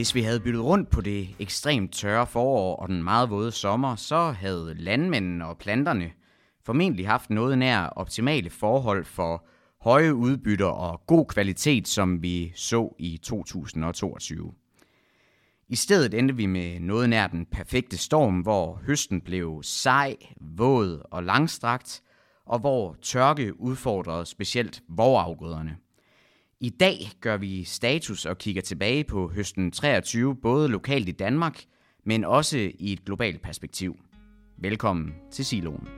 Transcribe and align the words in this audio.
Hvis 0.00 0.14
vi 0.14 0.22
havde 0.22 0.40
byttet 0.40 0.64
rundt 0.64 0.90
på 0.90 1.00
det 1.00 1.28
ekstremt 1.38 1.92
tørre 1.92 2.26
forår 2.26 2.76
og 2.76 2.88
den 2.88 3.02
meget 3.02 3.30
våde 3.30 3.52
sommer, 3.52 3.96
så 3.96 4.30
havde 4.30 4.74
landmændene 4.74 5.46
og 5.46 5.58
planterne 5.58 6.12
formentlig 6.66 7.08
haft 7.08 7.30
noget 7.30 7.58
nær 7.58 7.86
optimale 7.86 8.50
forhold 8.50 9.04
for 9.04 9.46
høje 9.80 10.14
udbytter 10.14 10.66
og 10.66 11.00
god 11.06 11.26
kvalitet, 11.26 11.88
som 11.88 12.22
vi 12.22 12.52
så 12.54 12.94
i 12.98 13.16
2022. 13.22 14.52
I 15.68 15.76
stedet 15.76 16.14
endte 16.14 16.36
vi 16.36 16.46
med 16.46 16.80
noget 16.80 17.10
nær 17.10 17.26
den 17.26 17.46
perfekte 17.46 17.98
storm, 17.98 18.40
hvor 18.40 18.80
høsten 18.86 19.20
blev 19.20 19.60
sej, 19.62 20.16
våd 20.40 21.02
og 21.10 21.22
langstrakt, 21.22 22.02
og 22.46 22.58
hvor 22.58 22.96
tørke 23.02 23.60
udfordrede 23.60 24.26
specielt 24.26 24.82
vorafgrøderne. 24.88 25.76
I 26.62 26.68
dag 26.68 27.10
gør 27.20 27.36
vi 27.36 27.64
status 27.64 28.26
og 28.26 28.38
kigger 28.38 28.62
tilbage 28.62 29.04
på 29.04 29.28
høsten 29.28 29.70
23, 29.70 30.36
både 30.36 30.68
lokalt 30.68 31.08
i 31.08 31.12
Danmark, 31.12 31.60
men 32.04 32.24
også 32.24 32.58
i 32.78 32.92
et 32.92 33.04
globalt 33.04 33.42
perspektiv. 33.42 33.96
Velkommen 34.58 35.14
til 35.32 35.44
Siloen. 35.44 35.88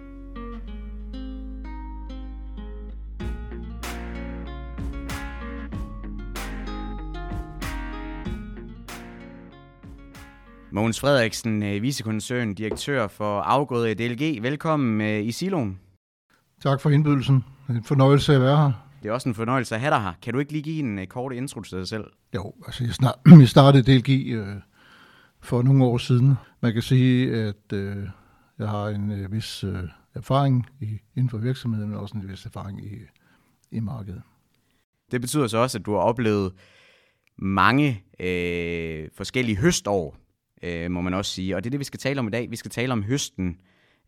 Mogens 10.72 11.00
Frederiksen, 11.00 11.62
øh, 11.62 11.82
vicekoncern, 11.82 12.54
direktør 12.54 13.08
for 13.08 13.40
afgået 13.40 13.90
i 13.90 13.94
DLG. 13.94 14.42
Velkommen 14.42 15.00
øh, 15.00 15.24
i 15.24 15.32
Siloen. 15.32 15.80
Tak 16.62 16.80
for 16.80 16.90
indbydelsen. 16.90 17.34
Det 17.34 17.74
er 17.74 17.78
en 17.78 17.84
fornøjelse 17.84 18.34
at 18.34 18.40
være 18.40 18.56
her. 18.56 18.91
Det 19.02 19.08
er 19.08 19.12
også 19.12 19.28
en 19.28 19.34
fornøjelse 19.34 19.74
at 19.74 19.80
have 19.80 19.90
dig 19.90 20.02
her. 20.02 20.12
Kan 20.22 20.32
du 20.32 20.38
ikke 20.40 20.52
lige 20.52 20.62
give 20.62 20.78
en 20.78 20.98
uh, 20.98 21.04
kort 21.04 21.32
intro 21.32 21.62
til 21.62 21.78
dig 21.78 21.88
selv? 21.88 22.04
Jo, 22.34 22.54
altså 22.66 22.84
jeg, 22.84 22.94
snart, 22.94 23.14
jeg 23.40 23.48
startede 23.48 23.98
DLG 23.98 24.40
uh, 24.40 24.46
for 25.40 25.62
nogle 25.62 25.84
år 25.84 25.98
siden. 25.98 26.34
Man 26.60 26.72
kan 26.72 26.82
sige, 26.82 27.36
at 27.36 27.72
uh, 27.72 28.08
jeg 28.58 28.68
har 28.68 28.88
en 28.88 29.10
uh, 29.10 29.32
vis 29.32 29.64
uh, 29.64 29.78
erfaring 30.14 30.66
i, 30.80 30.98
inden 31.16 31.30
for 31.30 31.38
virksomheden, 31.38 31.88
men 31.88 31.98
også 31.98 32.16
en 32.16 32.28
vis 32.28 32.46
erfaring 32.46 32.84
i, 32.84 32.98
i 33.70 33.80
markedet. 33.80 34.22
Det 35.10 35.20
betyder 35.20 35.46
så 35.46 35.58
også, 35.58 35.78
at 35.78 35.86
du 35.86 35.92
har 35.92 36.00
oplevet 36.00 36.52
mange 37.38 38.04
øh, 38.20 39.08
forskellige 39.14 39.56
høstår, 39.56 40.16
øh, 40.62 40.90
må 40.90 41.00
man 41.00 41.14
også 41.14 41.32
sige. 41.32 41.56
Og 41.56 41.64
det 41.64 41.68
er 41.68 41.70
det, 41.70 41.80
vi 41.80 41.84
skal 41.84 42.00
tale 42.00 42.20
om 42.20 42.26
i 42.26 42.30
dag. 42.30 42.50
Vi 42.50 42.56
skal 42.56 42.70
tale 42.70 42.92
om 42.92 43.02
høsten 43.02 43.56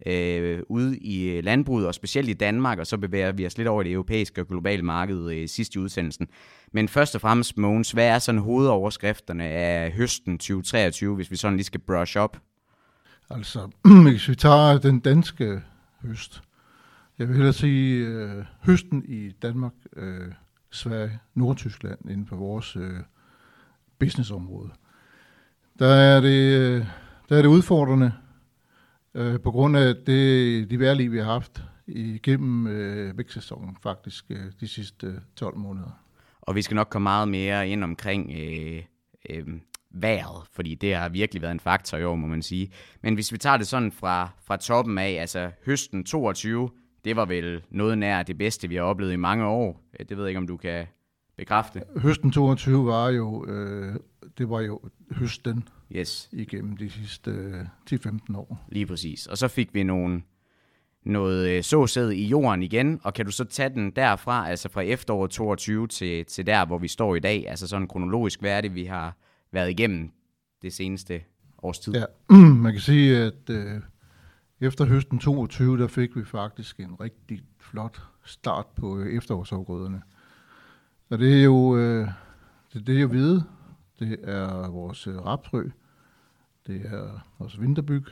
øh, 0.07 0.63
ude 0.69 0.99
i 0.99 1.31
øh, 1.31 1.45
landbruget, 1.45 1.87
og 1.87 1.95
specielt 1.95 2.29
i 2.29 2.33
Danmark, 2.33 2.79
og 2.79 2.87
så 2.87 2.97
bevæger 2.97 3.33
vi 3.33 3.47
os 3.47 3.57
lidt 3.57 3.69
over 3.69 3.83
i 3.83 3.85
det 3.85 3.93
europæiske 3.93 4.41
og 4.41 4.49
globale 4.49 4.83
marked 4.83 5.31
øh, 5.31 5.49
sidst 5.49 5.75
i 5.75 5.79
udsendelsen. 5.79 6.29
Men 6.73 6.89
først 6.89 7.15
og 7.15 7.21
fremmest, 7.21 7.59
Mogens, 7.59 7.91
hvad 7.91 8.07
er 8.07 8.19
sådan 8.19 8.41
hovedoverskrifterne 8.41 9.45
af 9.45 9.93
høsten 9.93 10.39
2023, 10.39 11.15
hvis 11.15 11.31
vi 11.31 11.37
sådan 11.37 11.57
lige 11.57 11.65
skal 11.65 11.81
brush 11.81 12.19
up? 12.19 12.39
Altså, 13.31 13.71
hvis 14.11 14.29
vi 14.29 14.35
tager 14.35 14.79
den 14.79 15.01
danske 15.01 15.63
høst, 16.03 16.43
jeg 17.19 17.29
vil 17.29 17.37
hellere 17.37 17.53
sige 17.53 18.07
øh, 18.07 18.45
høsten 18.63 19.05
i 19.09 19.31
Danmark, 19.31 19.73
øh, 19.97 20.33
Sverige, 20.71 21.19
Nordtyskland 21.35 22.11
inden 22.11 22.27
for 22.27 22.37
vores 22.37 22.77
øh, 22.77 23.01
businessområde. 23.99 24.71
Der 25.79 25.89
er 25.89 26.21
det, 26.21 26.59
øh, 26.59 26.87
der 27.29 27.37
er 27.37 27.43
det 27.43 27.49
udfordrende, 27.49 28.13
øh, 29.15 29.41
på 29.41 29.51
grund 29.51 29.77
af 29.77 29.95
det, 30.07 30.71
de 30.71 30.79
værlige, 30.79 31.11
vi 31.11 31.19
har 31.19 31.25
haft 31.25 31.63
igennem 31.87 32.67
øh, 32.67 33.19
vækstsæsonen 33.19 33.77
faktisk 33.83 34.25
øh, 34.31 34.53
de 34.61 34.69
sidste 34.69 35.07
øh, 35.07 35.15
12 35.37 35.57
måneder. 35.57 36.01
Og 36.41 36.55
vi 36.55 36.63
skal 36.63 36.75
nok 36.75 36.89
komme 36.91 37.05
meget 37.05 37.29
mere 37.29 37.69
ind 37.69 37.85
omkring 37.85 38.33
øh, 38.39 38.83
øh, 39.31 39.47
vejret, 39.91 40.43
fordi 40.53 40.75
det 40.75 40.95
har 40.95 41.09
virkelig 41.09 41.43
været 41.43 41.53
en 41.53 41.61
faktor 41.61 41.99
i 41.99 42.05
år, 42.05 42.17
må 42.17 42.27
man 42.27 42.43
sige. 42.43 42.71
Men 43.03 43.15
hvis 43.15 43.33
vi 43.33 43.39
tager 43.39 43.57
det 43.57 43.67
sådan 43.67 43.93
fra, 43.93 44.29
fra 44.45 44.57
toppen 44.57 44.99
af, 44.99 45.11
altså 45.11 45.51
høsten 45.67 46.05
22, 46.05 46.71
det 47.05 47.17
var 47.17 47.25
vel 47.25 47.63
noget 47.71 47.99
nær 47.99 48.23
det 48.23 48.39
bedste, 48.39 48.69
vi 48.69 48.75
har 48.75 48.83
oplevet 48.83 49.13
i 49.13 49.17
mange 49.17 49.47
år. 49.47 49.81
Øh, 50.01 50.07
det 50.09 50.17
ved 50.17 50.25
jeg 50.25 50.31
ikke, 50.31 50.39
om 50.39 50.47
du 50.47 50.57
kan 50.57 50.87
bekræfte. 51.37 51.83
Høsten 51.97 52.31
22 52.31 52.87
var 52.87 53.09
jo, 53.09 53.47
øh, 53.47 53.97
det 54.39 54.51
var 54.51 54.61
jo 54.61 54.81
høsten 55.11 55.69
yes. 55.93 56.29
igennem 56.33 56.77
de 56.77 56.91
sidste 56.91 57.31
øh, 57.31 57.65
10-15 57.91 58.37
år. 58.37 58.65
Lige 58.69 58.87
præcis. 58.87 59.27
Og 59.27 59.39
så 59.39 59.49
fik 59.49 59.75
vi 59.75 59.83
nogle, 59.83 60.23
noget 61.05 61.49
øh, 61.49 61.63
såsæd 61.63 62.11
i 62.11 62.27
jorden 62.27 62.63
igen, 62.63 63.01
og 63.03 63.15
kan 63.15 63.27
du 63.27 63.31
så 63.31 63.45
tage 63.45 63.69
den 63.69 63.91
derfra, 63.91 64.49
altså 64.51 64.69
fra 64.69 64.81
efteråret 64.81 65.31
22 65.31 65.87
til, 65.87 66.25
til 66.25 66.47
der, 66.47 66.67
hvor 66.67 66.79
vi 66.79 66.89
står 66.89 67.17
i 67.17 67.21
dag, 67.21 67.49
altså 67.49 67.67
sådan 67.67 67.89
kronologisk, 67.89 68.41
hvad 68.41 68.51
er 68.51 68.61
det, 68.61 68.75
vi 68.75 68.85
har 68.85 69.17
været 69.53 69.71
igennem 69.71 70.11
det 70.63 70.73
seneste 70.73 71.23
års 71.63 71.79
tid? 71.79 71.95
Ja, 71.95 72.05
man 72.65 72.73
kan 72.73 72.81
sige, 72.81 73.19
at 73.19 73.51
øh, 73.51 73.81
efter 74.61 74.85
høsten 74.85 75.19
22, 75.19 75.79
der 75.79 75.87
fik 75.87 76.17
vi 76.17 76.25
faktisk 76.25 76.81
en 76.81 77.01
rigtig 77.01 77.43
flot 77.61 78.03
start 78.25 78.67
på 78.77 78.99
øh, 78.99 79.17
efterårsafgrøderne. 79.17 80.03
Og 81.15 81.21
det 81.21 81.41
er 81.41 81.45
jo, 81.45 81.77
øh, 81.77 82.09
det, 82.73 82.87
det 82.87 82.97
er 82.97 83.01
jo 83.01 83.09
hvide, 83.09 83.45
det 83.99 84.19
er 84.23 84.69
vores 84.69 85.07
øh, 85.07 85.17
rapsrø, 85.17 85.69
det 86.67 86.87
er 86.87 87.27
vores 87.39 87.61
vinterbyg 87.61 88.05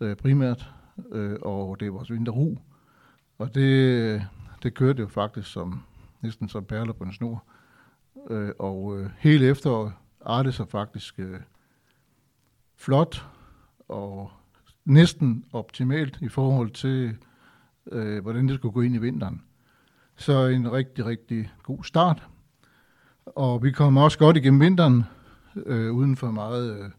øh, 0.00 0.16
primært, 0.16 0.70
øh, 1.12 1.36
og 1.42 1.80
det 1.80 1.86
er 1.86 1.90
vores 1.90 2.10
vinterru. 2.10 2.56
Og 3.38 3.54
det, 3.54 3.62
øh, 3.62 4.22
det 4.62 4.74
kørte 4.74 5.02
jo 5.02 5.08
faktisk 5.08 5.52
som 5.52 5.82
næsten 6.20 6.48
som 6.48 6.64
perler 6.64 6.92
på 6.92 7.04
en 7.04 7.12
snor. 7.12 7.44
Øh, 8.30 8.50
og 8.58 8.98
øh, 8.98 9.10
hele 9.18 9.46
efteråret 9.46 9.92
artede 10.20 10.52
sig 10.52 10.68
faktisk 10.68 11.18
øh, 11.18 11.40
flot 12.76 13.26
og 13.88 14.30
næsten 14.84 15.44
optimalt 15.52 16.18
i 16.20 16.28
forhold 16.28 16.70
til, 16.70 17.16
øh, 17.92 18.22
hvordan 18.22 18.48
det 18.48 18.56
skulle 18.56 18.72
gå 18.72 18.80
ind 18.80 18.94
i 18.94 18.98
vinteren. 18.98 19.42
Så 20.18 20.46
en 20.46 20.72
rigtig, 20.72 21.06
rigtig 21.06 21.52
god 21.62 21.84
start. 21.84 22.28
Og 23.26 23.62
vi 23.62 23.70
kom 23.70 23.96
også 23.96 24.18
godt 24.18 24.36
igennem 24.36 24.60
vinteren, 24.60 25.04
øh, 25.66 25.92
uden 25.92 26.16
for 26.16 26.30
meget... 26.30 26.80
Øh, 26.80 26.90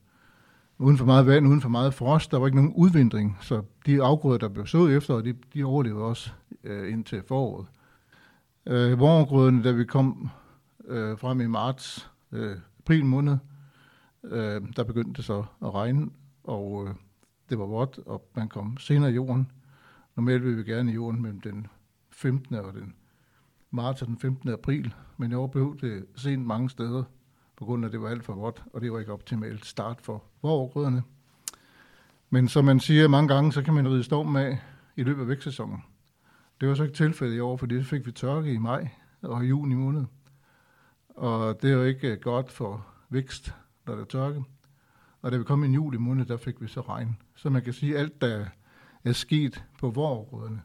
uden 0.80 0.98
for 0.98 1.06
meget 1.06 1.28
vand, 1.28 1.48
uden 1.48 1.62
for 1.62 1.70
meget 1.70 1.94
frost. 1.94 2.32
Der 2.32 2.40
var 2.40 2.46
ikke 2.46 2.56
nogen 2.56 2.74
udvindring, 2.76 3.38
så 3.42 3.62
de 3.86 4.04
afgrøder, 4.04 4.38
der 4.38 4.50
blev 4.50 4.66
sået 4.66 4.98
efter, 4.98 5.22
de, 5.22 5.36
de 5.54 5.64
overlevede 5.64 6.04
også 6.04 6.32
øh, 6.64 6.94
indtil 6.94 7.24
foråret. 7.28 7.68
Øh, 8.66 9.00
Vorafgrøderne, 9.00 9.64
da 9.64 9.72
vi 9.72 9.86
kom 9.86 10.30
øh, 10.86 11.18
frem 11.18 11.42
i 11.42 11.48
marts, 11.48 12.12
øh, 12.32 12.58
april 12.80 13.06
måned, 13.06 13.38
øh, 14.24 14.62
der 14.76 14.84
begyndte 14.84 15.18
det 15.18 15.26
så 15.26 15.44
at 15.62 15.74
regne, 15.74 16.10
og 16.44 16.88
øh, 16.88 16.96
det 17.50 17.60
var 17.60 17.66
vådt, 17.66 18.00
og 18.06 18.30
man 18.36 18.48
kom 18.48 18.78
senere 18.78 19.12
i 19.12 19.14
jorden. 19.14 19.52
Normalt 20.16 20.44
vil 20.44 20.58
vi 20.58 20.64
gerne 20.64 20.92
i 20.92 20.94
jorden 20.94 21.22
mellem 21.22 21.42
den 21.42 21.68
15. 22.12 22.56
og 22.56 22.74
den 22.74 22.94
marts 23.72 24.02
den 24.02 24.18
15. 24.18 24.50
april, 24.50 24.94
men 25.18 25.32
jeg 25.32 25.52
blev 25.52 25.78
det 25.82 26.06
sent 26.16 26.46
mange 26.46 26.70
steder, 26.70 27.04
på 27.56 27.66
grund 27.66 27.86
af, 27.86 27.88
at 27.88 27.94
det 27.94 28.02
var 28.02 28.10
alt 28.10 28.24
for 28.24 28.34
vådt, 28.34 28.64
og 28.74 28.82
det 28.82 28.92
var 28.92 29.00
ikke 29.00 29.14
optimalt 29.14 29.66
start 29.66 30.02
for 30.02 30.24
vorgrøderne. 30.42 31.04
Men 32.30 32.48
som 32.48 32.66
man 32.66 32.80
siger 32.80 33.08
mange 33.08 33.34
gange, 33.34 33.52
så 33.52 33.62
kan 33.62 33.74
man 33.74 33.88
ride 33.88 34.04
stormen 34.04 34.36
af 34.36 34.60
i 34.96 35.04
løbet 35.04 35.22
af 35.22 35.28
vækstsæsonen. 35.28 35.84
Det 36.62 36.70
var 36.70 36.76
så 36.76 36.84
ikke 36.84 36.96
tilfældet 36.96 37.36
i 37.36 37.40
år, 37.40 37.58
fordi 37.58 37.76
det 37.76 37.86
fik 37.86 38.06
vi 38.06 38.12
tørke 38.12 38.54
i 38.54 38.58
maj 38.58 38.90
og 39.22 39.46
i 39.46 39.48
juni 39.48 39.76
måned. 39.76 40.06
Og 41.10 41.62
det 41.62 41.70
er 41.70 41.74
jo 41.74 41.84
ikke 41.84 42.12
øh, 42.12 42.20
godt 42.22 42.52
for 42.52 42.86
vækst, 43.10 43.56
når 43.86 43.96
der 43.96 44.02
er 44.02 44.06
tørke. 44.06 44.44
Og 45.22 45.32
da 45.32 45.38
vi 45.38 45.44
kom 45.44 45.64
i 45.64 45.68
juli 45.68 45.98
måned, 45.98 46.26
der 46.26 46.38
fik 46.38 46.62
vi 46.62 46.68
så 46.68 46.82
regn. 46.82 47.18
Så 47.36 47.50
man 47.50 47.62
kan 47.62 47.74
sige, 47.74 47.96
at 47.96 48.00
alt, 48.00 48.22
der 48.22 48.46
er 49.04 49.14
sket 49.14 49.64
på 49.80 49.90
vorgrøderne, 49.90 50.62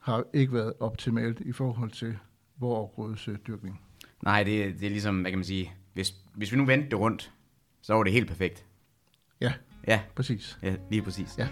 har 0.00 0.24
ikke 0.32 0.52
været 0.52 0.72
optimalt 0.80 1.40
i 1.40 1.52
forhold 1.52 1.90
til 1.90 2.18
vorgrødsdyrkning. 2.64 3.80
Nej, 4.22 4.42
det, 4.42 4.80
det 4.80 4.86
er 4.86 4.90
ligesom, 4.90 5.20
hvad 5.20 5.30
kan 5.30 5.38
man 5.38 5.44
sige, 5.44 5.72
hvis, 5.92 6.14
hvis 6.34 6.52
vi 6.52 6.56
nu 6.56 6.64
vendte 6.64 6.90
det 6.90 6.98
rundt, 6.98 7.32
så 7.82 7.94
var 7.94 8.02
det 8.02 8.12
helt 8.12 8.28
perfekt. 8.28 8.64
Ja, 9.40 9.52
Ja, 9.86 10.00
præcis. 10.14 10.58
ja 10.62 10.74
lige 10.90 11.02
præcis. 11.02 11.38
Ja. 11.38 11.48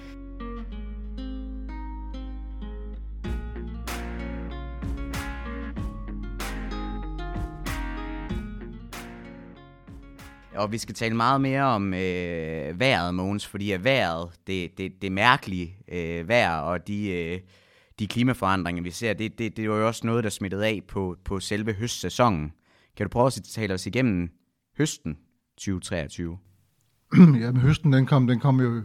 Og 10.55 10.73
vi 10.73 10.79
skal 10.79 10.95
tale 10.95 11.17
meget 11.17 11.41
mere 11.41 11.63
om 11.63 11.95
øh, 11.95 12.81
vejret, 12.81 13.15
Mogens, 13.15 13.47
fordi 13.47 13.73
at 13.73 13.85
vejret, 13.85 14.31
det, 14.47 14.79
det, 14.79 15.03
det 15.03 15.13
mærkelige 15.13 15.77
øh, 15.89 16.29
vejr 16.29 16.57
og 16.57 16.87
de, 16.87 17.11
øh, 17.11 17.41
de 18.03 18.07
klimaforandringer, 18.07 18.83
vi 18.83 18.91
ser, 18.91 19.13
det, 19.13 19.39
det, 19.39 19.57
det 19.57 19.71
var 19.71 19.77
jo 19.77 19.87
også 19.87 20.07
noget, 20.07 20.25
der 20.25 20.31
smittede 20.31 20.67
af 20.67 20.83
på, 20.89 21.17
på 21.25 21.41
selve 21.41 21.73
høstsæsonen. 21.73 22.53
Kan 22.97 23.07
du 23.07 23.09
prøve 23.09 23.27
at 23.27 23.33
tale 23.33 23.75
os 23.75 23.87
igennem 23.87 24.31
høsten 24.79 25.17
2023? 25.57 26.39
ja, 27.41 27.53
men 27.53 27.57
høsten, 27.57 27.93
den 27.93 28.07
kom, 28.07 28.27
den 28.27 28.41
kom 28.41 28.61
jo, 28.61 28.83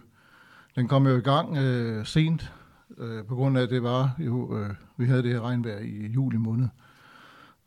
den 0.75 0.87
kom 0.87 1.07
jo 1.07 1.17
i 1.17 1.21
gang 1.21 1.57
øh, 1.57 2.05
sent, 2.05 2.53
øh, 2.97 3.25
på 3.25 3.35
grund 3.35 3.57
af, 3.57 3.61
at 3.61 3.69
det 3.69 3.83
var 3.83 4.15
jo, 4.19 4.57
øh, 4.57 4.69
vi 4.97 5.05
havde 5.05 5.23
det 5.23 5.31
her 5.31 5.41
regnvejr 5.41 5.79
i 5.79 6.07
juli 6.07 6.37
måned. 6.37 6.67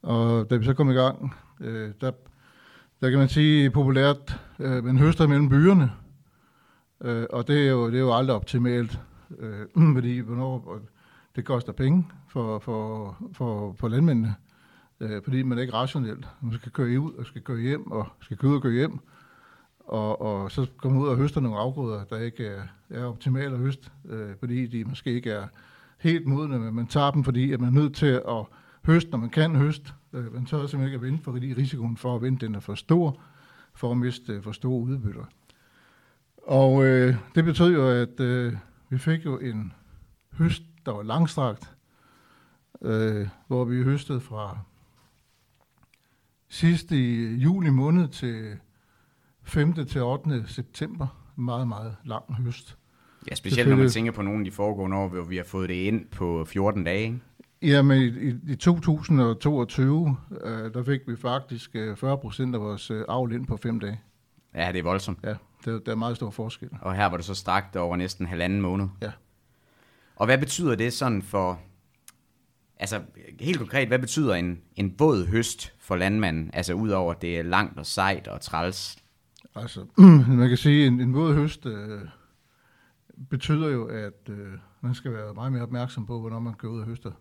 Og 0.02 0.50
da 0.50 0.56
vi 0.56 0.64
så 0.64 0.74
kom 0.74 0.90
i 0.90 0.94
gang, 0.94 1.34
øh, 1.60 1.90
der, 2.00 2.10
der 3.00 3.10
kan 3.10 3.18
man 3.18 3.28
sige 3.28 3.70
populært, 3.70 4.40
øh, 4.58 4.84
man 4.84 4.98
høster 4.98 5.26
mellem 5.26 5.48
byerne, 5.48 5.90
øh, 7.00 7.26
og 7.30 7.48
det 7.48 7.66
er, 7.66 7.70
jo, 7.70 7.86
det 7.86 7.94
er 7.94 8.00
jo 8.00 8.14
aldrig 8.14 8.36
optimalt, 8.36 9.00
øh, 9.38 9.66
fordi 9.96 10.18
hvornår, 10.18 10.80
det 11.40 11.46
koster 11.46 11.72
penge 11.72 12.06
for, 12.28 12.58
for, 12.58 13.16
for, 13.32 13.74
for 13.78 13.88
landmændene, 13.88 14.34
øh, 15.00 15.22
fordi 15.24 15.42
man 15.42 15.58
er 15.58 15.62
ikke 15.62 15.74
rationelt. 15.74 16.28
Man 16.40 16.52
skal 16.58 16.72
køre 16.72 17.00
ud 17.00 17.12
og 17.12 17.26
skal 17.26 17.42
køre 17.42 17.60
hjem, 17.60 17.90
og 17.90 18.06
skal 18.20 18.36
køre 18.36 18.50
ud 18.50 18.56
og 18.56 18.62
køre 18.62 18.72
hjem, 18.72 18.98
og, 19.78 20.20
og 20.20 20.50
så 20.50 20.66
kommer 20.76 21.00
ud 21.00 21.08
og 21.08 21.16
høster 21.16 21.40
nogle 21.40 21.58
afgrøder, 21.58 22.04
der 22.04 22.18
ikke 22.18 22.46
er, 22.46 22.62
er 22.90 23.04
optimale 23.04 23.52
at 23.52 23.58
høste, 23.58 23.90
øh, 24.08 24.30
fordi 24.38 24.66
de 24.66 24.84
måske 24.84 25.12
ikke 25.12 25.30
er 25.30 25.46
helt 25.98 26.26
modne, 26.26 26.58
men 26.58 26.74
man 26.74 26.86
tager 26.86 27.10
dem, 27.10 27.24
fordi 27.24 27.52
at 27.52 27.60
man 27.60 27.68
er 27.68 27.80
nødt 27.80 27.94
til 27.94 28.22
at 28.28 28.44
høste, 28.86 29.10
når 29.10 29.18
man 29.18 29.30
kan 29.30 29.56
høste. 29.56 29.92
Øh, 30.12 30.34
man 30.34 30.46
tør 30.46 30.66
simpelthen 30.66 30.84
ikke 30.84 30.94
at 30.94 31.02
vente, 31.02 31.24
fordi 31.24 31.54
risikoen 31.54 31.96
for 31.96 32.16
at 32.16 32.22
vente 32.22 32.46
den 32.46 32.54
er 32.54 32.60
for 32.60 32.74
stor, 32.74 33.20
for 33.74 33.90
at 33.90 33.96
miste 33.96 34.32
øh, 34.32 34.42
for 34.42 34.52
store 34.52 34.80
udbytter. 34.80 35.24
Og 36.42 36.84
øh, 36.84 37.14
det 37.34 37.44
betød 37.44 37.72
jo, 37.72 37.88
at 37.88 38.20
øh, 38.20 38.52
vi 38.88 38.98
fik 38.98 39.24
jo 39.24 39.38
en 39.38 39.72
høst, 40.32 40.62
der 40.90 40.96
var 40.96 41.02
langstrakt, 41.02 41.70
øh, 42.82 43.28
hvor 43.46 43.64
vi 43.64 43.82
høstede 43.82 44.20
fra 44.20 44.58
sidst 46.48 46.92
i 46.92 47.34
juli 47.34 47.70
måned 47.70 48.08
til 48.08 48.56
5. 49.42 49.86
til 49.86 50.02
8. 50.02 50.44
september. 50.46 51.06
Meget, 51.36 51.68
meget 51.68 51.96
lang 52.04 52.34
høst. 52.34 52.76
Ja, 53.30 53.34
specielt 53.34 53.68
når 53.68 53.76
man 53.76 53.88
tænker 53.88 54.12
på 54.12 54.22
nogle 54.22 54.38
af 54.38 54.44
de 54.44 54.50
foregående 54.50 54.96
år, 54.96 55.08
hvor 55.08 55.22
vi 55.22 55.36
har 55.36 55.44
fået 55.44 55.68
det 55.68 55.74
ind 55.74 56.06
på 56.06 56.44
14 56.44 56.84
dage. 56.84 57.04
Ikke? 57.04 57.20
Jamen, 57.62 58.02
i, 58.02 58.52
i 58.52 58.56
2022, 58.56 60.16
øh, 60.44 60.74
der 60.74 60.82
fik 60.82 61.00
vi 61.06 61.16
faktisk 61.16 61.72
40 61.96 62.12
øh, 62.12 62.18
procent 62.18 62.54
af 62.54 62.60
vores 62.60 62.90
øh, 62.90 63.04
avl 63.08 63.32
ind 63.32 63.46
på 63.46 63.56
fem 63.56 63.80
dage. 63.80 64.00
Ja, 64.54 64.72
det 64.72 64.78
er 64.78 64.82
voldsomt. 64.82 65.18
Ja, 65.24 65.34
det, 65.64 65.86
der 65.86 65.92
er 65.92 65.96
meget 65.96 66.16
stor 66.16 66.30
forskel. 66.30 66.68
Og 66.80 66.94
her 66.94 67.06
var 67.06 67.16
det 67.16 67.26
så 67.26 67.34
strakt 67.34 67.76
over 67.76 67.96
næsten 67.96 68.26
halvanden 68.26 68.60
måned. 68.60 68.88
Ja. 69.02 69.10
Og 70.20 70.26
hvad 70.26 70.38
betyder 70.38 70.74
det 70.74 70.92
sådan 70.92 71.22
for, 71.22 71.60
altså 72.76 73.02
helt 73.40 73.58
konkret, 73.58 73.88
hvad 73.88 73.98
betyder 73.98 74.34
en, 74.34 74.60
en 74.76 74.94
våd 74.98 75.26
høst 75.26 75.74
for 75.78 75.96
landmanden? 75.96 76.50
Altså 76.52 76.74
udover 76.74 77.14
at 77.14 77.22
det 77.22 77.38
er 77.38 77.42
langt 77.42 77.78
og 77.78 77.86
sejt 77.86 78.28
og 78.28 78.40
træls. 78.40 78.98
Altså, 79.54 79.86
man 80.38 80.48
kan 80.48 80.56
sige, 80.56 80.86
en, 80.86 81.00
en 81.00 81.14
våd 81.14 81.34
høst 81.34 81.66
øh, 81.66 82.00
betyder 83.30 83.68
jo, 83.68 83.86
at 83.86 84.28
øh, 84.28 84.52
man 84.80 84.94
skal 84.94 85.12
være 85.12 85.34
meget 85.34 85.52
mere 85.52 85.62
opmærksom 85.62 86.06
på, 86.06 86.20
hvornår 86.20 86.40
man 86.40 86.54
går 86.54 86.68
ud 86.68 86.80
og 86.80 86.86
høster. 86.86 87.12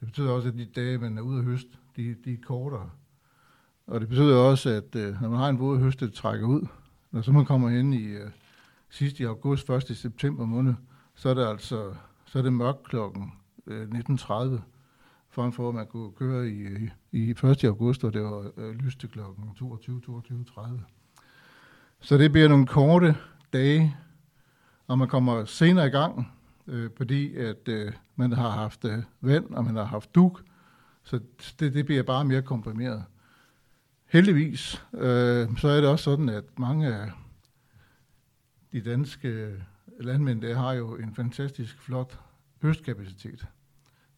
Det 0.00 0.08
betyder 0.08 0.30
også, 0.30 0.48
at 0.48 0.54
de 0.54 0.64
dage, 0.64 0.98
man 0.98 1.18
er 1.18 1.22
ude 1.22 1.38
og 1.38 1.44
høste, 1.44 1.70
de, 1.96 2.16
de 2.24 2.32
er 2.32 2.38
kortere. 2.46 2.90
Og 3.86 4.00
det 4.00 4.08
betyder 4.08 4.36
også, 4.36 4.70
at 4.70 4.96
øh, 4.96 5.22
når 5.22 5.28
man 5.28 5.38
har 5.38 5.48
en 5.48 5.58
våd 5.58 5.78
høst, 5.78 6.00
det 6.00 6.12
trækker 6.12 6.46
ud. 6.46 6.66
Når 7.10 7.22
så 7.22 7.32
man 7.32 7.44
kommer 7.44 7.68
hen 7.68 7.92
i 7.92 8.04
øh, 8.04 8.30
sidst 8.90 9.20
i 9.20 9.24
august, 9.24 9.70
1. 9.70 9.90
i 9.90 9.94
september 9.94 10.46
måned, 10.46 10.74
så 11.14 11.28
er 11.28 11.34
det 11.34 11.46
altså 11.46 11.94
så 12.34 12.38
er 12.38 12.42
det 12.42 12.52
mørkt 12.52 12.82
klokken 12.82 13.32
øh, 13.66 13.88
19.30, 13.88 14.60
frem 15.30 15.52
for 15.52 15.68
at 15.68 15.74
man 15.74 15.86
kunne 15.86 16.12
køre 16.12 16.48
i, 16.48 16.88
i, 17.12 17.30
1. 17.30 17.64
august, 17.64 18.04
og 18.04 18.12
det 18.12 18.22
var 18.22 18.50
øh, 18.56 18.74
lyste 18.74 19.08
klokken 19.08 19.44
22-22.30. 19.60 20.60
Så 22.00 22.18
det 22.18 22.32
bliver 22.32 22.48
nogle 22.48 22.66
korte 22.66 23.16
dage, 23.52 23.96
og 24.86 24.98
man 24.98 25.08
kommer 25.08 25.44
senere 25.44 25.86
i 25.86 25.90
gang, 25.90 26.32
øh, 26.66 26.90
fordi 26.96 27.36
at 27.36 27.68
øh, 27.68 27.92
man 28.16 28.32
har 28.32 28.50
haft 28.50 28.84
øh, 28.84 28.98
vand, 29.20 29.54
og 29.54 29.64
man 29.64 29.76
har 29.76 29.84
haft 29.84 30.14
duk, 30.14 30.42
så 31.02 31.20
det, 31.60 31.74
det 31.74 31.86
bliver 31.86 32.02
bare 32.02 32.24
mere 32.24 32.42
komprimeret. 32.42 33.04
Heldigvis, 34.06 34.84
øh, 34.94 35.58
så 35.58 35.68
er 35.68 35.80
det 35.80 35.90
også 35.90 36.04
sådan, 36.04 36.28
at 36.28 36.58
mange 36.58 36.94
af 36.94 37.10
de 38.72 38.80
danske 38.80 39.52
landmænd, 40.00 40.42
der 40.42 40.54
har 40.54 40.72
jo 40.72 40.96
en 40.96 41.14
fantastisk 41.14 41.80
flot 41.80 42.23
høstkapacitet. 42.64 43.46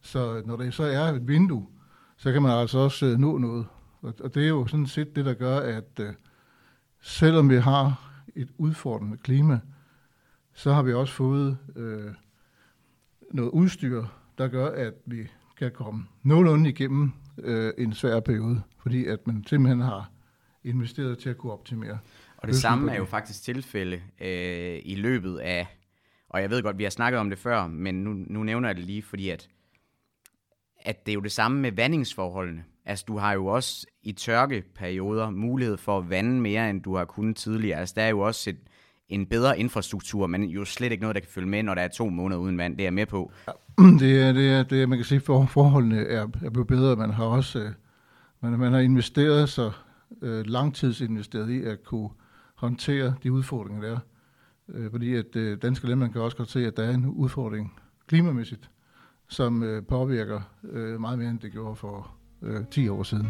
Så 0.01 0.41
når 0.45 0.55
der 0.55 0.71
så 0.71 0.83
er 0.83 1.03
et 1.03 1.27
vindue, 1.27 1.67
så 2.17 2.31
kan 2.31 2.41
man 2.41 2.51
altså 2.51 2.77
også 2.77 3.05
øh, 3.05 3.17
nå 3.17 3.37
noget. 3.37 3.65
Og, 4.01 4.13
og 4.19 4.35
det 4.35 4.43
er 4.43 4.47
jo 4.47 4.67
sådan 4.67 4.87
set 4.87 5.15
det, 5.15 5.25
der 5.25 5.33
gør, 5.33 5.59
at 5.59 5.99
øh, 5.99 6.13
selvom 7.01 7.49
vi 7.49 7.55
har 7.55 8.11
et 8.35 8.49
udfordrende 8.57 9.17
klima, 9.17 9.59
så 10.53 10.73
har 10.73 10.83
vi 10.83 10.93
også 10.93 11.13
fået 11.13 11.57
øh, 11.75 12.11
noget 13.31 13.49
udstyr, 13.49 14.05
der 14.37 14.47
gør, 14.47 14.69
at 14.69 14.93
vi 15.05 15.27
kan 15.57 15.71
komme 15.71 16.05
nogenlunde 16.23 16.69
igennem 16.69 17.11
øh, 17.37 17.73
en 17.77 17.93
svær 17.93 18.19
periode, 18.19 18.61
fordi 18.77 19.05
at 19.05 19.27
man 19.27 19.43
simpelthen 19.47 19.81
har 19.81 20.11
investeret 20.63 21.17
til 21.17 21.29
at 21.29 21.37
kunne 21.37 21.51
optimere. 21.51 21.99
Og 22.37 22.47
det 22.47 22.55
samme 22.55 22.91
er 22.91 22.97
jo 22.97 23.05
faktisk 23.05 23.43
tilfælde 23.43 24.01
øh, 24.21 24.79
i 24.83 24.95
løbet 24.95 25.37
af, 25.37 25.76
og 26.29 26.41
jeg 26.41 26.49
ved 26.49 26.63
godt, 26.63 26.77
vi 26.77 26.83
har 26.83 26.89
snakket 26.89 27.19
om 27.19 27.29
det 27.29 27.39
før, 27.39 27.67
men 27.67 28.03
nu, 28.03 28.13
nu 28.13 28.43
nævner 28.43 28.69
jeg 28.69 28.75
det 28.75 28.83
lige, 28.83 29.03
fordi 29.03 29.29
at, 29.29 29.49
at 30.79 31.05
det 31.05 31.11
er 31.11 31.13
jo 31.13 31.21
det 31.21 31.31
samme 31.31 31.61
med 31.61 31.71
vandingsforholdene. 31.71 32.63
Altså, 32.85 33.05
du 33.07 33.17
har 33.17 33.33
jo 33.33 33.45
også 33.45 33.85
i 34.03 34.11
tørkeperioder 34.11 35.29
mulighed 35.29 35.77
for 35.77 35.97
at 35.97 36.09
vande 36.09 36.41
mere, 36.41 36.69
end 36.69 36.81
du 36.81 36.95
har 36.95 37.05
kunnet 37.05 37.35
tidligere. 37.35 37.79
Altså, 37.79 37.93
der 37.97 38.01
er 38.01 38.09
jo 38.09 38.19
også 38.19 38.49
et, 38.49 38.57
en 39.09 39.25
bedre 39.25 39.59
infrastruktur, 39.59 40.27
men 40.27 40.43
jo 40.43 40.65
slet 40.65 40.91
ikke 40.91 41.01
noget, 41.01 41.15
der 41.15 41.19
kan 41.19 41.29
følge 41.29 41.47
med, 41.47 41.63
når 41.63 41.75
der 41.75 41.81
er 41.81 41.87
to 41.87 42.09
måneder 42.09 42.41
uden 42.41 42.57
vand. 42.57 42.77
Det 42.77 42.81
er 42.81 42.85
jeg 42.85 42.93
med 42.93 43.05
på. 43.05 43.31
Ja, 43.47 43.51
det 43.99 44.21
er, 44.21 44.31
det 44.31 44.49
er, 44.49 44.63
det 44.63 44.81
er, 44.81 44.87
man 44.87 44.97
kan 44.97 45.05
sige, 45.05 45.19
for 45.19 45.45
forholdene 45.45 46.01
er, 46.01 46.27
er 46.43 46.49
blevet 46.49 46.67
bedre. 46.67 46.95
Man 46.95 47.09
har 47.09 47.25
også 47.25 47.59
øh, 47.59 47.71
man, 48.41 48.59
man 48.59 48.73
har 48.73 48.79
investeret 48.79 49.49
sig, 49.49 49.71
øh, 50.21 50.45
langtidsinvesteret 50.45 51.49
i 51.49 51.63
at 51.63 51.83
kunne 51.83 52.09
håndtere 52.55 53.15
de 53.23 53.31
udfordringer, 53.31 53.81
der 53.81 53.95
er. 53.95 53.99
Øh, 54.69 54.91
fordi 54.91 55.15
at 55.15 55.35
øh, 55.35 55.61
danske 55.61 55.87
landmænd 55.87 56.11
kan 56.11 56.21
også 56.21 56.37
godt 56.37 56.49
se, 56.49 56.67
at 56.67 56.77
der 56.77 56.83
er 56.83 56.93
en 56.93 57.05
udfordring 57.05 57.73
klimamæssigt, 58.07 58.69
som 59.27 59.63
øh, 59.63 59.83
påvirker 59.85 60.41
øh, 60.63 61.01
meget 61.01 61.19
mere, 61.19 61.29
end 61.29 61.39
det 61.39 61.51
gjorde 61.51 61.75
for 61.75 62.15
øh, 62.41 62.65
10 62.71 62.89
år 62.89 63.03
siden. 63.03 63.27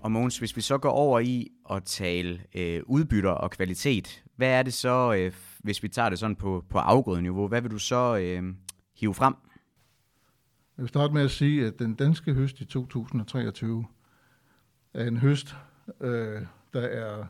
Og 0.00 0.12
Mogens, 0.12 0.38
hvis 0.38 0.56
vi 0.56 0.60
så 0.60 0.78
går 0.78 0.90
over 0.90 1.20
i 1.20 1.48
at 1.70 1.84
tale 1.84 2.40
øh, 2.54 2.82
udbytter 2.86 3.30
og 3.30 3.50
kvalitet, 3.50 4.22
hvad 4.36 4.48
er 4.48 4.62
det 4.62 4.74
så, 4.74 5.14
øh, 5.18 5.32
hvis 5.58 5.82
vi 5.82 5.88
tager 5.88 6.08
det 6.08 6.18
sådan 6.18 6.36
på, 6.36 6.64
på 6.70 6.78
afgrødeniveau, 6.78 7.48
hvad 7.48 7.60
vil 7.60 7.70
du 7.70 7.78
så 7.78 8.16
øh, 8.16 8.42
hive 8.96 9.14
frem? 9.14 9.34
Jeg 10.76 10.82
vil 10.82 10.88
starte 10.88 11.14
med 11.14 11.22
at 11.22 11.30
sige, 11.30 11.66
at 11.66 11.78
den 11.78 11.94
danske 11.94 12.34
høst 12.34 12.60
i 12.60 12.64
2023 12.64 13.86
er 14.94 15.04
en 15.04 15.16
høst, 15.16 15.56
øh, 16.00 16.42
der 16.72 16.80
er 16.80 17.26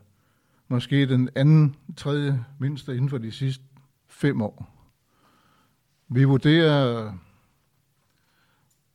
måske 0.69 1.09
den 1.09 1.29
anden, 1.35 1.77
tredje 1.97 2.45
mindste 2.59 2.93
inden 2.97 3.11
for 3.11 3.19
de 3.19 3.33
sidste 3.33 3.65
fem 4.07 4.43
år. 4.43 4.71
Vi 6.09 6.25
vurderer 6.25 7.13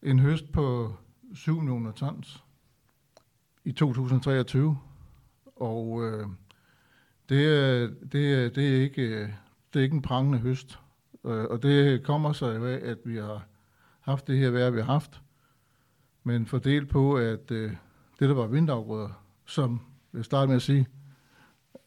en 0.02 0.20
høst 0.20 0.52
på 0.52 0.96
7 1.34 1.56
millioner 1.56 1.92
tons 1.92 2.44
i 3.64 3.72
2023, 3.72 4.78
og 5.56 6.06
øh, 6.06 6.28
det, 7.30 7.46
er, 7.46 7.90
det, 8.12 8.34
er, 8.34 8.50
det, 8.50 8.78
er 8.78 8.82
ikke, 8.82 9.22
det 9.74 9.80
er 9.80 9.84
ikke 9.84 9.96
en 9.96 10.02
prangende 10.02 10.40
høst. 10.40 10.80
Øh, 11.26 11.44
og 11.44 11.64
det 11.64 12.04
kommer 12.04 12.34
sig 12.34 12.56
af, 12.56 12.90
at 12.90 12.98
vi 13.06 13.18
har 13.18 13.46
haft 14.00 14.28
det 14.28 14.38
her 14.38 14.50
vejr, 14.50 14.70
vi 14.70 14.80
har 14.80 14.86
haft, 14.94 15.22
men 16.24 16.46
fordelt 16.46 16.90
på, 16.90 17.16
at 17.16 17.52
øh, 17.52 17.72
det, 18.20 18.30
der 18.30 18.36
var 18.36 18.48
vinterafgrøder, 18.48 19.10
som 19.46 19.82
jeg 20.14 20.26
starter 20.26 20.48
med 20.48 20.56
at 20.56 20.62
sige, 20.62 20.88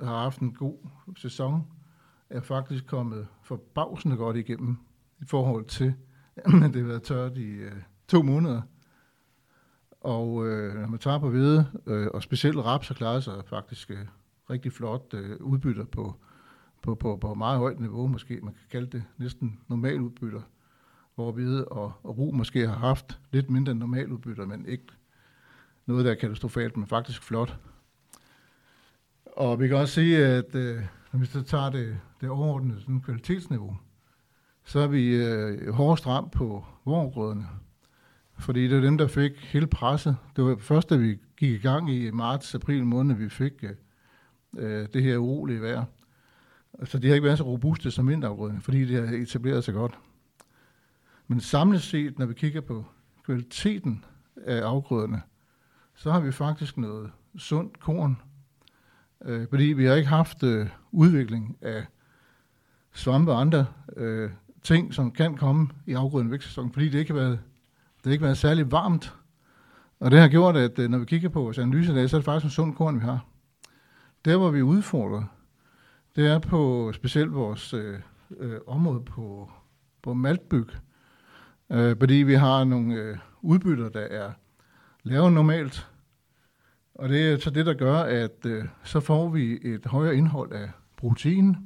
har 0.01 0.23
haft 0.23 0.41
en 0.41 0.53
god 0.53 0.77
sæson, 1.17 1.67
er 2.31 2.41
faktisk 2.41 2.87
kommet 2.87 3.27
forbavsende 3.43 4.17
godt 4.17 4.37
igennem 4.37 4.77
i 5.21 5.25
forhold 5.25 5.65
til, 5.65 5.95
at 6.65 6.75
det 6.75 6.77
har 6.77 6.89
været 6.89 7.03
tørt 7.03 7.37
i 7.39 7.51
øh, 7.51 7.73
to 8.09 8.23
måneder. 8.23 8.63
Og 10.01 10.47
øh, 10.47 10.75
når 10.75 10.89
man 10.89 10.99
tager 10.99 11.19
på 11.19 11.31
hvide, 11.31 11.67
øh, 11.87 12.09
og 12.15 12.23
specielt 12.23 12.57
raps 12.59 12.89
har 12.89 12.95
klaret 12.95 13.25
sig 13.25 13.43
faktisk 13.47 13.91
øh, 13.91 14.07
rigtig 14.51 14.73
flot 14.73 15.15
øh, 15.15 15.37
udbytter 15.41 15.85
på, 15.85 16.17
på, 16.83 16.95
på, 16.95 17.17
på 17.17 17.35
meget 17.35 17.59
højt 17.59 17.81
niveau, 17.81 18.07
måske 18.07 18.41
man 18.43 18.55
kan 18.55 18.67
kalde 18.71 18.87
det 18.87 19.05
næsten 19.19 19.61
normal 19.69 20.01
udbytter, 20.01 20.41
hvor 21.15 21.33
hvide 21.33 21.65
og, 21.65 21.93
og 22.03 22.19
ru 22.19 22.33
måske 22.33 22.69
har 22.69 22.77
haft 22.77 23.19
lidt 23.33 23.51
mindre 23.51 23.73
end 23.73 23.81
normal 23.81 24.09
men 24.47 24.67
ikke 24.67 24.87
noget, 25.87 26.05
der 26.05 26.11
er 26.11 26.15
katastrofalt, 26.15 26.77
men 26.77 26.87
faktisk 26.87 27.23
flot. 27.23 27.59
Og 29.37 29.61
vi 29.61 29.69
kan 29.69 29.77
også 29.77 29.95
sige, 29.95 30.27
at 30.27 30.55
øh, 30.55 30.83
når 31.13 31.21
vi 31.21 31.27
så 31.27 31.43
tager 31.43 31.71
det, 31.71 31.99
det 32.21 32.31
overordnede 32.31 32.81
sådan 32.81 33.01
kvalitetsniveau, 33.01 33.77
så 34.65 34.79
er 34.79 34.87
vi 34.87 35.15
øh, 35.15 35.73
hårdest 35.73 36.07
ramt 36.07 36.33
på 36.33 36.65
vorgrøderne. 36.85 37.47
Fordi 38.39 38.69
det 38.69 38.77
er 38.77 38.81
dem, 38.81 38.99
der 38.99 39.07
fik 39.07 39.33
hele 39.37 39.67
presset. 39.67 40.17
Det 40.37 40.45
var 40.45 40.57
først, 40.57 40.91
da 40.91 40.97
vi 40.97 41.19
gik 41.37 41.51
i 41.51 41.59
gang 41.59 41.91
i 41.91 42.11
marts-april 42.11 42.85
måned, 42.85 43.17
vi 43.17 43.29
fik 43.29 43.53
øh, 43.65 43.71
øh, 44.59 44.89
det 44.95 45.03
her 45.03 45.17
urolige 45.17 45.63
vejr. 45.63 45.85
Så 46.85 46.99
de 46.99 47.09
har 47.09 47.15
ikke 47.15 47.25
været 47.25 47.39
så 47.39 47.45
robuste 47.45 47.91
som 47.91 48.09
vinterafgrøderne, 48.09 48.61
fordi 48.61 48.85
de 48.85 48.95
har 48.95 49.17
etableret 49.17 49.65
sig 49.65 49.75
godt. 49.75 49.99
Men 51.33 51.41
samlet 51.41 51.83
set, 51.83 52.19
når 52.19 52.27
vi 52.27 52.35
kigger 52.35 52.61
på 52.61 52.85
kvaliteten 53.25 54.05
af 54.47 54.61
afgrøderne, 54.61 55.23
så 55.95 56.13
har 56.13 56.21
vi 56.21 56.33
faktisk 56.33 56.77
noget 56.77 57.11
sundt 57.39 57.81
korn, 57.81 58.23
øh, 59.25 59.47
fordi 59.49 59.65
vi 59.65 59.85
har 59.85 59.95
ikke 59.95 60.09
haft 60.09 60.43
øh, 60.43 60.69
udvikling 60.91 61.57
af 61.61 61.87
svampe 62.93 63.33
og 63.33 63.41
andre 63.41 63.67
øh, 63.97 64.31
ting, 64.63 64.95
som 64.95 65.13
kan 65.13 65.37
komme 65.37 65.69
i 65.87 65.93
afgrøden 65.93 66.31
vækstsæsonen, 66.31 66.73
fordi 66.73 66.89
det 66.89 66.99
ikke 66.99 67.13
har 67.13 67.21
været, 67.21 67.41
det 67.97 68.05
har 68.05 68.13
ikke 68.13 68.25
været 68.25 68.39
særlig 68.39 68.73
varmt. 68.73 69.15
Og 70.01 70.11
det 70.11 70.21
har 70.21 70.29
gjort, 70.29 70.57
at 70.57 70.79
øh, 70.79 70.91
når 70.91 70.99
vi 70.99 71.05
kigger 71.05 71.29
på 71.29 71.41
vores 71.43 71.59
analyse 71.59 72.09
så 72.09 72.17
er 72.17 72.21
det 72.21 72.25
faktisk 72.25 72.45
en 72.45 72.51
sund 72.51 72.77
korn, 72.77 73.01
vi 73.01 73.05
har. 73.05 73.27
Der, 74.25 74.37
hvor 74.37 74.51
vi 74.51 74.63
udfordrer, 74.63 75.25
det 76.17 76.27
er 76.27 76.39
på 76.39 76.93
specielt 76.95 77.35
vores 77.35 77.75
øh, 77.75 78.01
øh, 78.39 78.61
område 78.67 79.01
på, 79.05 79.51
på 80.03 80.15
maltbyg, 80.15 80.69
øh, 81.73 81.97
fordi 81.99 82.15
vi 82.15 82.35
har 82.35 82.65
nogle 82.65 82.95
øh, 82.95 83.19
udbytter, 83.43 83.89
der 83.89 84.01
er 84.01 84.33
lavere 85.03 85.33
normalt, 85.33 85.89
og 86.95 87.09
det 87.09 87.33
er 87.33 87.39
så 87.39 87.51
det, 87.51 87.67
der 87.67 87.75
gør, 87.75 87.97
at 87.97 88.47
øh, 88.47 88.65
så 88.85 89.01
får 89.01 89.29
vi 89.29 89.59
et 89.63 89.87
højere 89.87 90.17
indhold 90.17 90.53
af 90.53 90.71
protein, 90.97 91.57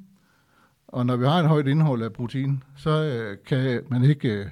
og 0.89 1.07
når 1.07 1.17
vi 1.17 1.25
har 1.25 1.41
et 1.41 1.49
højt 1.49 1.67
indhold 1.67 2.03
af 2.03 2.13
protein, 2.13 2.63
så 2.77 3.05
øh, 3.05 3.39
kan 3.47 3.83
man 3.91 4.05
ikke 4.05 4.29
øh, 4.29 4.47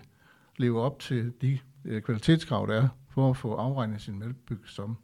leve 0.56 0.80
op 0.80 0.98
til 0.98 1.32
de 1.40 1.58
øh, 1.84 2.02
kvalitetskrav, 2.02 2.66
der 2.66 2.82
er 2.82 2.88
for 3.08 3.30
at 3.30 3.36
få 3.36 3.54
afregnet 3.54 4.00
sin 4.00 4.18
maltbyg 4.18 4.60
som 4.66 4.96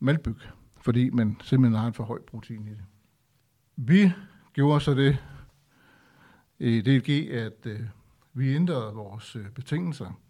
maltbyg, 0.00 0.36
fordi 0.80 1.10
man 1.10 1.36
simpelthen 1.42 1.78
har 1.78 1.86
en 1.86 1.94
for 1.94 2.04
høj 2.04 2.18
protein 2.26 2.66
i 2.66 2.70
det. 2.70 2.84
Vi 3.76 4.12
gjorde 4.52 4.80
så 4.80 4.94
det 4.94 5.18
i 6.58 6.80
DLG, 6.80 7.30
at 7.30 7.66
øh, 7.66 7.80
vi 8.34 8.54
ændrede 8.54 8.94
vores 8.94 9.36
øh, 9.36 9.50
betingelser, 9.50 10.20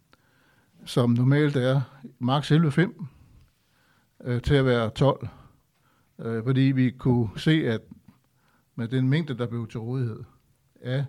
som 0.85 1.11
normalt 1.11 1.57
er 1.57 1.81
maks 2.19 2.53
11,5 2.53 3.05
øh, 4.25 4.43
til 4.43 4.55
at 4.55 4.65
være 4.65 4.91
12, 4.91 5.29
øh, 6.19 6.45
fordi 6.45 6.61
vi 6.61 6.91
kunne 6.91 7.29
se, 7.37 7.51
at 7.51 7.81
med 8.75 8.89
den 8.89 9.09
mængde, 9.09 9.39
der 9.39 9.47
blev 9.47 9.69
til 9.69 9.81
rådighed 9.81 10.25
af 10.81 11.05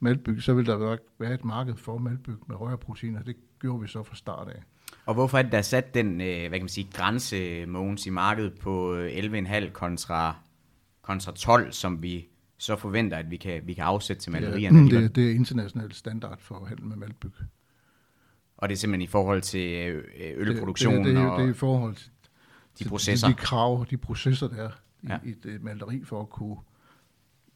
maltbyg, 0.00 0.42
så 0.42 0.54
vil 0.54 0.66
der 0.66 0.98
være 1.18 1.34
et 1.34 1.44
marked 1.44 1.76
for 1.76 1.98
maltbyg 1.98 2.36
med 2.46 2.56
højere 2.56 2.78
proteiner. 2.78 3.22
Det 3.22 3.36
gjorde 3.60 3.80
vi 3.80 3.88
så 3.88 4.02
fra 4.02 4.16
start 4.16 4.48
af. 4.48 4.62
Og 5.06 5.14
hvorfor 5.14 5.38
er 5.38 5.42
det, 5.42 5.52
der 5.52 5.62
sat 5.62 5.94
den 5.94 6.20
øh, 6.20 6.48
hvad 6.48 6.50
kan 6.50 6.62
man 6.62 6.68
sige, 6.68 6.90
grænse, 6.92 7.66
Mogens, 7.66 8.06
i 8.06 8.10
markedet 8.10 8.58
på 8.60 8.94
øh, 8.94 9.10
11,5 9.12 9.70
kontra, 9.70 10.36
kontra 11.02 11.32
12, 11.32 11.72
som 11.72 12.02
vi 12.02 12.28
så 12.60 12.76
forventer, 12.76 13.16
at 13.16 13.30
vi 13.30 13.36
kan, 13.36 13.62
vi 13.64 13.74
kan 13.74 13.84
afsætte 13.84 14.22
til 14.22 14.32
malerierne? 14.32 14.88
Ja, 14.88 15.00
det, 15.00 15.16
det 15.16 15.30
er 15.30 15.34
international 15.34 15.92
standard 15.92 16.38
for 16.40 16.64
handel 16.64 16.86
med 16.86 16.96
maltbyg. 16.96 17.32
Og 18.56 18.68
det 18.68 18.74
er 18.74 18.78
simpelthen 18.78 19.02
i 19.02 19.06
forhold 19.06 19.42
til 19.42 20.02
ølproduktion? 20.36 20.94
Det, 20.94 21.04
det, 21.04 21.14
det, 21.14 21.22
det, 21.22 21.38
det 21.38 21.44
er 21.44 21.50
i 21.50 21.52
forhold 21.52 21.96
til 22.74 22.84
de 22.84 22.88
processer? 22.88 23.28
De, 23.28 23.32
de 23.32 23.38
krav, 23.38 23.86
de 23.90 23.96
processer, 23.96 24.48
der 24.48 24.56
er 24.56 24.70
i, 25.02 25.06
ja. 25.08 25.18
i 25.24 25.28
et 25.30 25.62
maleri 25.62 26.04
for 26.04 26.20
at 26.20 26.30
kunne 26.30 26.56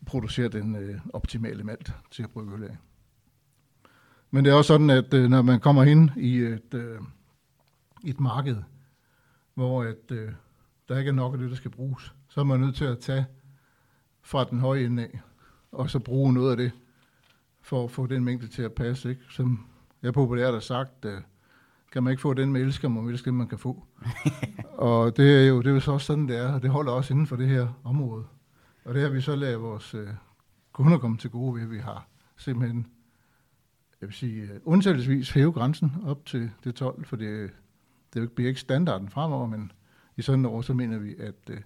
producere 0.07 0.49
den 0.49 0.77
øh, 0.77 1.01
optimale 1.13 1.65
malt 1.65 1.93
til 2.11 2.23
at 2.23 2.31
brygge 2.31 2.55
øl 2.55 2.65
af. 2.65 2.77
Men 4.31 4.45
det 4.45 4.51
er 4.51 4.55
også 4.55 4.69
sådan, 4.69 4.91
at 4.91 5.15
øh, 5.15 5.31
når 5.31 5.43
man 5.43 5.61
kommer 5.61 5.85
ind 5.85 6.11
i 6.17 6.37
et, 6.39 6.75
øh, 6.75 7.01
et 8.05 8.21
marked, 8.21 8.57
hvor 9.55 9.83
at, 9.83 10.11
øh, 10.11 10.33
der 10.89 10.99
ikke 10.99 11.09
er 11.09 11.13
nok 11.13 11.33
af 11.33 11.39
det, 11.39 11.51
der 11.51 11.57
skal 11.57 11.71
bruges, 11.71 12.15
så 12.29 12.41
er 12.41 12.45
man 12.45 12.61
nødt 12.61 12.77
til 12.77 12.85
at 12.85 12.99
tage 12.99 13.27
fra 14.25 14.45
den 14.45 14.61
høje 14.61 14.85
ende 14.85 15.02
af, 15.02 15.21
og 15.73 15.90
så 15.90 15.99
bruge 15.99 16.33
noget 16.33 16.50
af 16.50 16.57
det, 16.57 16.73
for 17.61 17.85
at 17.85 17.90
få 17.90 18.07
den 18.07 18.25
mængde 18.25 18.47
til 18.47 18.62
at 18.62 18.73
passe. 18.73 19.11
Ikke? 19.11 19.23
Som 19.31 19.66
jeg 20.02 20.12
populært 20.12 20.52
har 20.52 20.61
sagt, 20.61 21.04
øh, 21.04 21.21
kan 21.93 22.02
man 22.02 22.11
ikke 22.11 22.21
få 22.21 22.35
den 22.35 22.52
med 22.52 22.61
elsker, 22.61 22.88
man 22.88 23.09
elsker 23.09 23.33
man 23.33 23.49
kan 23.49 23.59
få. 23.59 23.85
og 24.88 25.16
det 25.16 25.43
er 25.43 25.49
jo 25.49 25.59
det 25.59 25.66
er 25.66 25.75
jo 25.75 25.81
så 25.81 25.93
også 25.93 26.07
sådan, 26.07 26.28
det 26.28 26.37
er, 26.37 26.52
og 26.52 26.62
det 26.62 26.71
holder 26.71 26.93
også 26.93 27.14
inden 27.14 27.26
for 27.26 27.37
det 27.37 27.49
her 27.49 27.81
område. 27.85 28.25
Og 28.85 28.95
det 28.95 29.02
har 29.02 29.09
vi 29.09 29.21
så 29.21 29.37
lavet 29.37 29.62
vores 29.62 29.95
øh, 29.95 30.09
kunder 30.73 30.99
komme 30.99 31.16
til 31.16 31.31
gode 31.31 31.54
ved, 31.54 31.62
at 31.62 31.71
vi 31.71 31.78
har 31.78 32.09
simpelthen, 32.37 32.87
jeg 34.00 34.09
vil 34.09 34.14
sige, 34.14 34.43
uh, 34.43 34.73
undtagelsesvis 34.73 35.31
hæve 35.31 35.52
grænsen 35.52 35.93
op 36.07 36.26
til 36.26 36.50
det 36.64 36.75
12, 36.75 37.04
for 37.04 37.16
det, 37.16 37.50
det 38.14 38.33
bliver 38.33 38.49
ikke 38.49 38.61
standarden 38.61 39.09
fremover, 39.09 39.47
men 39.47 39.73
i 40.16 40.23
sådan 40.23 40.45
et 40.45 40.50
år, 40.50 40.62
så 40.62 40.75
mener 40.75 40.99
vi, 40.99 41.14
at 41.19 41.50
uh, 41.50 41.57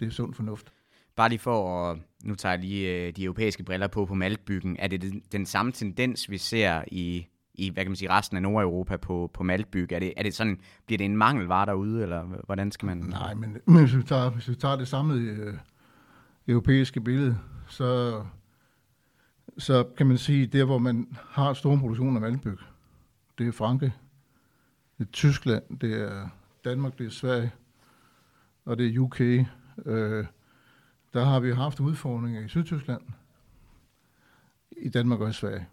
det 0.00 0.06
er 0.06 0.10
sund 0.10 0.34
fornuft. 0.34 0.72
Bare 1.18 1.28
lige 1.28 1.38
for 1.38 1.90
at, 1.90 1.98
nu 2.24 2.34
tager 2.34 2.52
jeg 2.52 2.60
lige 2.60 3.06
øh, 3.06 3.12
de 3.16 3.24
europæiske 3.24 3.62
briller 3.62 3.86
på 3.86 4.06
på 4.06 4.14
maltbyggen, 4.14 4.76
er 4.78 4.88
det 4.88 5.02
den, 5.02 5.22
den 5.32 5.46
samme 5.46 5.72
tendens, 5.72 6.30
vi 6.30 6.38
ser 6.38 6.82
i, 6.86 7.26
i 7.54 7.70
hvad 7.70 7.84
kan 7.84 7.90
man 7.90 7.96
sige, 7.96 8.10
resten 8.10 8.36
af 8.36 8.42
Nordeuropa 8.42 8.96
på, 8.96 9.30
på 9.34 9.42
maltbyg? 9.42 9.92
Er 9.92 9.98
det, 9.98 10.12
er 10.16 10.22
det 10.22 10.34
sådan, 10.34 10.60
bliver 10.86 10.98
det 10.98 11.04
en 11.04 11.16
mangelvare 11.16 11.66
derude, 11.66 12.02
eller 12.02 12.22
hvordan 12.46 12.72
skal 12.72 12.86
man... 12.86 12.96
Nej, 12.96 13.34
men, 13.34 13.56
men 13.66 13.80
hvis, 13.84 13.96
vi 13.96 14.02
tager, 14.02 14.30
hvis 14.30 14.48
vi 14.48 14.54
tager 14.54 14.76
det 14.76 14.88
samlede 14.88 15.22
øh, 15.22 15.54
europæiske 16.48 17.00
billede, 17.00 17.38
så, 17.68 18.22
så 19.58 19.84
kan 19.96 20.06
man 20.06 20.18
sige, 20.18 20.46
der 20.46 20.64
hvor 20.64 20.78
man 20.78 21.08
har 21.30 21.52
store 21.52 21.78
produktioner 21.78 22.14
af 22.14 22.20
maltbyg, 22.20 22.58
det 23.38 23.48
er 23.48 23.52
Frankrig, 23.52 23.92
det 24.98 25.06
er 25.06 25.10
Tyskland, 25.12 25.78
det 25.80 26.02
er 26.02 26.28
Danmark, 26.64 26.98
det 26.98 27.06
er 27.06 27.10
Sverige, 27.10 27.52
og 28.64 28.78
det 28.78 28.94
er 28.94 29.00
UK. 29.00 29.20
Øh, 29.86 30.26
der 31.12 31.24
har 31.24 31.40
vi 31.40 31.52
haft 31.52 31.80
udfordringer 31.80 32.40
i 32.44 32.48
Sydtyskland, 32.48 33.02
i 34.70 34.88
Danmark 34.88 35.20
og 35.20 35.30
i 35.30 35.32
Sverige. 35.32 35.66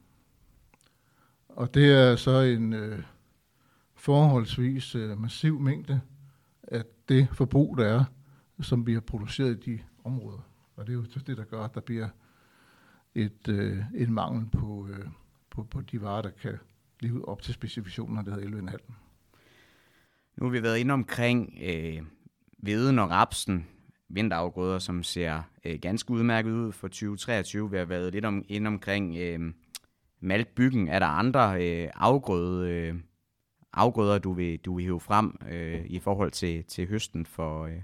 Og 1.50 1.74
det 1.74 1.92
er 1.92 2.16
så 2.16 2.42
en 2.42 2.74
øh, 2.74 3.04
forholdsvis 3.96 4.96
øh, 4.96 5.22
massiv 5.22 5.60
mængde 5.60 6.02
af 6.64 6.84
det 7.10 7.28
forbrug, 7.34 7.78
der 7.78 7.86
er, 7.86 8.04
som 8.62 8.88
vi 8.88 8.94
har 8.94 9.02
produceret 9.02 9.68
i 9.68 9.72
de 9.72 9.80
områder. 10.04 10.40
Og 10.76 10.88
det 10.88 10.94
er 10.94 10.98
jo 10.98 11.04
det, 11.04 11.38
der 11.38 11.44
gør, 11.44 11.64
at 11.64 11.74
der 11.74 11.82
bliver 11.82 12.10
et, 13.16 13.48
øh, 13.48 13.84
en 13.96 14.14
mangel 14.14 14.50
på, 14.50 14.88
øh, 14.92 15.08
på, 15.50 15.64
på 15.64 15.82
de 15.82 16.02
varer, 16.02 16.22
der 16.22 16.30
kan 16.30 16.58
leve 17.00 17.28
op 17.28 17.42
til 17.42 17.54
specifikationen, 17.54 18.26
der 18.26 18.36
hedder 18.36 18.72
11,5. 18.72 18.94
Nu 20.38 20.46
har 20.46 20.52
vi 20.52 20.64
været 20.64 20.78
inde 20.78 20.94
omkring 20.94 21.58
øh, 21.64 22.02
veden 22.58 23.00
og 23.00 23.10
rapsen, 23.10 23.68
vinterafgrøder, 24.10 24.80
som 24.80 25.04
ser 25.04 25.42
øh, 25.66 25.80
ganske 25.82 26.12
udmærket 26.12 26.52
ud 26.52 26.72
for 26.72 26.88
2023. 26.88 27.72
Vi 27.72 27.78
har 27.78 27.86
været 27.86 28.14
lidt 28.14 28.26
om, 28.26 28.46
ind 28.48 28.68
omkring 28.68 29.18
øh, 29.18 29.40
maltbyggen. 30.20 30.88
Er 30.88 31.00
der 31.00 31.06
andre 31.06 31.66
øh, 31.66 31.90
afgrøde, 31.96 32.70
øh, 32.70 32.96
afgrøder, 33.74 34.18
du 34.18 34.34
vil, 34.34 34.60
du 34.60 34.76
vil 34.76 34.86
hive 34.86 35.00
frem 35.00 35.38
øh, 35.52 35.82
i 35.86 36.00
forhold 36.00 36.32
til, 36.32 36.64
til 36.64 36.88
høsten 36.88 37.26
for, 37.26 37.66
øh, 37.66 37.82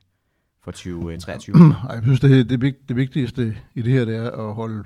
for 0.63 0.71
2023? 0.71 1.55
Jeg 1.89 2.03
synes, 2.03 2.19
det, 2.19 2.49
det, 2.49 2.89
det 2.89 2.95
vigtigste 2.95 3.57
i 3.75 3.81
det 3.81 3.93
her, 3.93 4.05
det 4.05 4.15
er 4.15 4.31
at 4.31 4.53
holde, 4.53 4.83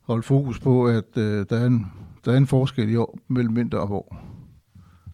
holde 0.00 0.22
fokus 0.22 0.60
på, 0.60 0.86
at 0.86 1.16
øh, 1.16 1.46
der, 1.50 1.56
er 1.56 1.66
en, 1.66 1.86
der 2.24 2.32
er 2.32 2.36
en 2.36 2.46
forskel 2.46 2.90
i 2.90 2.96
år 2.96 3.18
mellem 3.28 3.56
vinter 3.56 3.78
og 3.78 3.90
vår. 3.90 4.34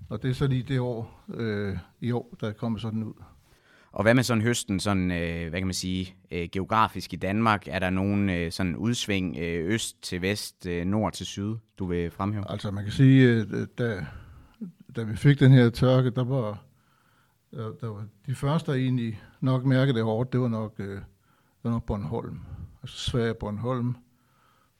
Og 0.08 0.22
det 0.22 0.30
er 0.30 0.34
så 0.34 0.46
lige 0.46 0.62
det 0.62 0.80
år 0.80 1.24
øh, 1.34 1.76
i 2.00 2.12
år, 2.12 2.36
der 2.40 2.48
er 2.48 2.52
kommet 2.52 2.80
sådan 2.80 3.02
ud. 3.02 3.14
Og 3.92 4.02
hvad 4.02 4.14
med 4.14 4.22
sådan 4.22 4.42
høsten, 4.42 4.80
sådan, 4.80 5.10
øh, 5.10 5.48
hvad 5.50 5.60
kan 5.60 5.66
man 5.66 5.74
sige, 5.74 6.14
øh, 6.30 6.48
geografisk 6.52 7.12
i 7.12 7.16
Danmark? 7.16 7.68
Er 7.68 7.78
der 7.78 7.90
nogen 7.90 8.30
øh, 8.30 8.52
sådan 8.52 8.76
udsving 8.76 9.36
øh, 9.38 9.66
øst 9.66 10.02
til 10.02 10.22
vest, 10.22 10.66
øh, 10.66 10.84
nord 10.84 11.12
til 11.12 11.26
syd, 11.26 11.56
du 11.78 11.86
vil 11.86 12.10
fremhæve? 12.10 12.50
Altså 12.50 12.70
man 12.70 12.84
kan 12.84 12.92
sige, 12.92 13.30
øh, 13.30 13.66
da, 13.78 14.06
da 14.96 15.02
vi 15.02 15.16
fik 15.16 15.40
den 15.40 15.52
her 15.52 15.70
tørke, 15.70 16.10
der 16.10 16.24
var, 16.24 16.64
der, 17.50 17.72
der 17.80 17.86
var 17.86 18.06
de 18.26 18.34
første, 18.34 18.72
der 18.72 18.78
egentlig 18.78 19.22
nok 19.40 19.64
mærkede 19.64 19.96
det 19.96 20.04
hårdt, 20.04 20.32
det 20.32 20.40
var 20.40 20.48
nok, 20.48 20.74
øh, 20.78 20.94
det 20.94 21.04
var 21.62 21.70
nok 21.70 21.86
Bornholm. 21.86 22.40
Altså 22.82 23.10
Sverige, 23.10 23.34
Bornholm, 23.34 23.96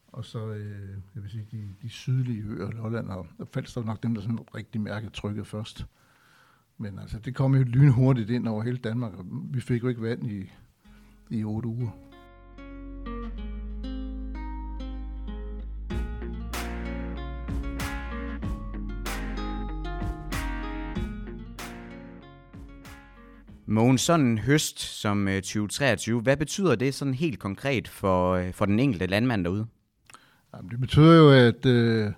og 0.07 0.25
så 0.25 0.47
øh, 0.47 0.89
jeg 1.15 1.23
vil 1.23 1.31
sige, 1.31 1.47
de, 1.53 1.69
de 1.83 1.89
sydlige 1.89 2.43
øer, 2.47 2.71
Lolland 2.71 3.09
og, 3.11 3.27
og 3.39 3.49
Falster 3.49 3.81
var 3.81 3.87
nok 3.87 4.03
dem, 4.03 4.15
der 4.15 4.23
sådan 4.23 4.39
rigtig 4.55 4.81
mærkede 4.81 5.13
trykket 5.13 5.47
først. 5.47 5.87
Men 6.83 6.99
altså, 6.99 7.19
det 7.19 7.35
kom 7.35 7.55
jo 7.55 7.63
lynhurtigt 7.63 8.31
ind 8.31 8.49
over 8.49 8.63
hele 8.63 8.77
Danmark, 8.77 9.13
og 9.13 9.25
vi 9.51 9.61
fik 9.61 9.83
jo 9.83 9.89
ikke 9.89 10.03
vand 10.03 10.31
i, 10.31 10.53
i 11.31 11.45
otte 11.45 11.69
uger. 11.69 11.91
Mogens, 23.67 24.01
sådan 24.01 24.27
en 24.27 24.39
høst 24.39 24.81
som 24.81 25.27
2023, 25.27 26.17
øh, 26.17 26.23
hvad 26.23 26.37
betyder 26.37 26.75
det 26.75 26.95
sådan 26.95 27.15
helt 27.15 27.39
konkret 27.39 27.89
for, 27.89 28.33
øh, 28.35 28.53
for 28.53 28.67
den 28.67 28.81
enkelte 28.81 29.07
landmand 29.07 29.45
derude? 29.45 29.67
Jamen, 30.55 30.71
det 30.71 30.81
betyder 30.81 31.17
jo, 31.17 31.31
at, 31.31 31.67
øh, 31.67 32.13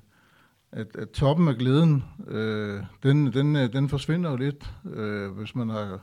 at, 0.73 0.97
at 0.97 1.11
toppen 1.11 1.49
af 1.49 1.55
glæden, 1.57 2.05
øh, 2.29 2.85
den, 3.03 3.33
den, 3.33 3.57
øh, 3.57 3.73
den 3.73 3.89
forsvinder 3.89 4.31
jo 4.31 4.37
lidt, 4.37 4.75
øh, 4.85 5.31
hvis 5.31 5.55
man 5.55 5.69
har, 5.69 6.01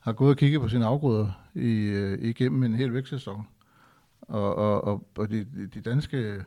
har 0.00 0.12
gået 0.12 0.30
og 0.30 0.36
kigget 0.36 0.60
på 0.60 0.68
sine 0.68 0.86
afgrøder 0.86 1.30
i, 1.54 1.88
igennem 2.20 2.62
en 2.62 2.74
hel 2.74 2.94
vækstsæson. 2.94 3.46
Og, 4.20 4.54
og, 4.54 4.84
og, 4.84 5.08
og 5.18 5.30
de, 5.30 5.44
de 5.74 5.80
danske 5.80 6.44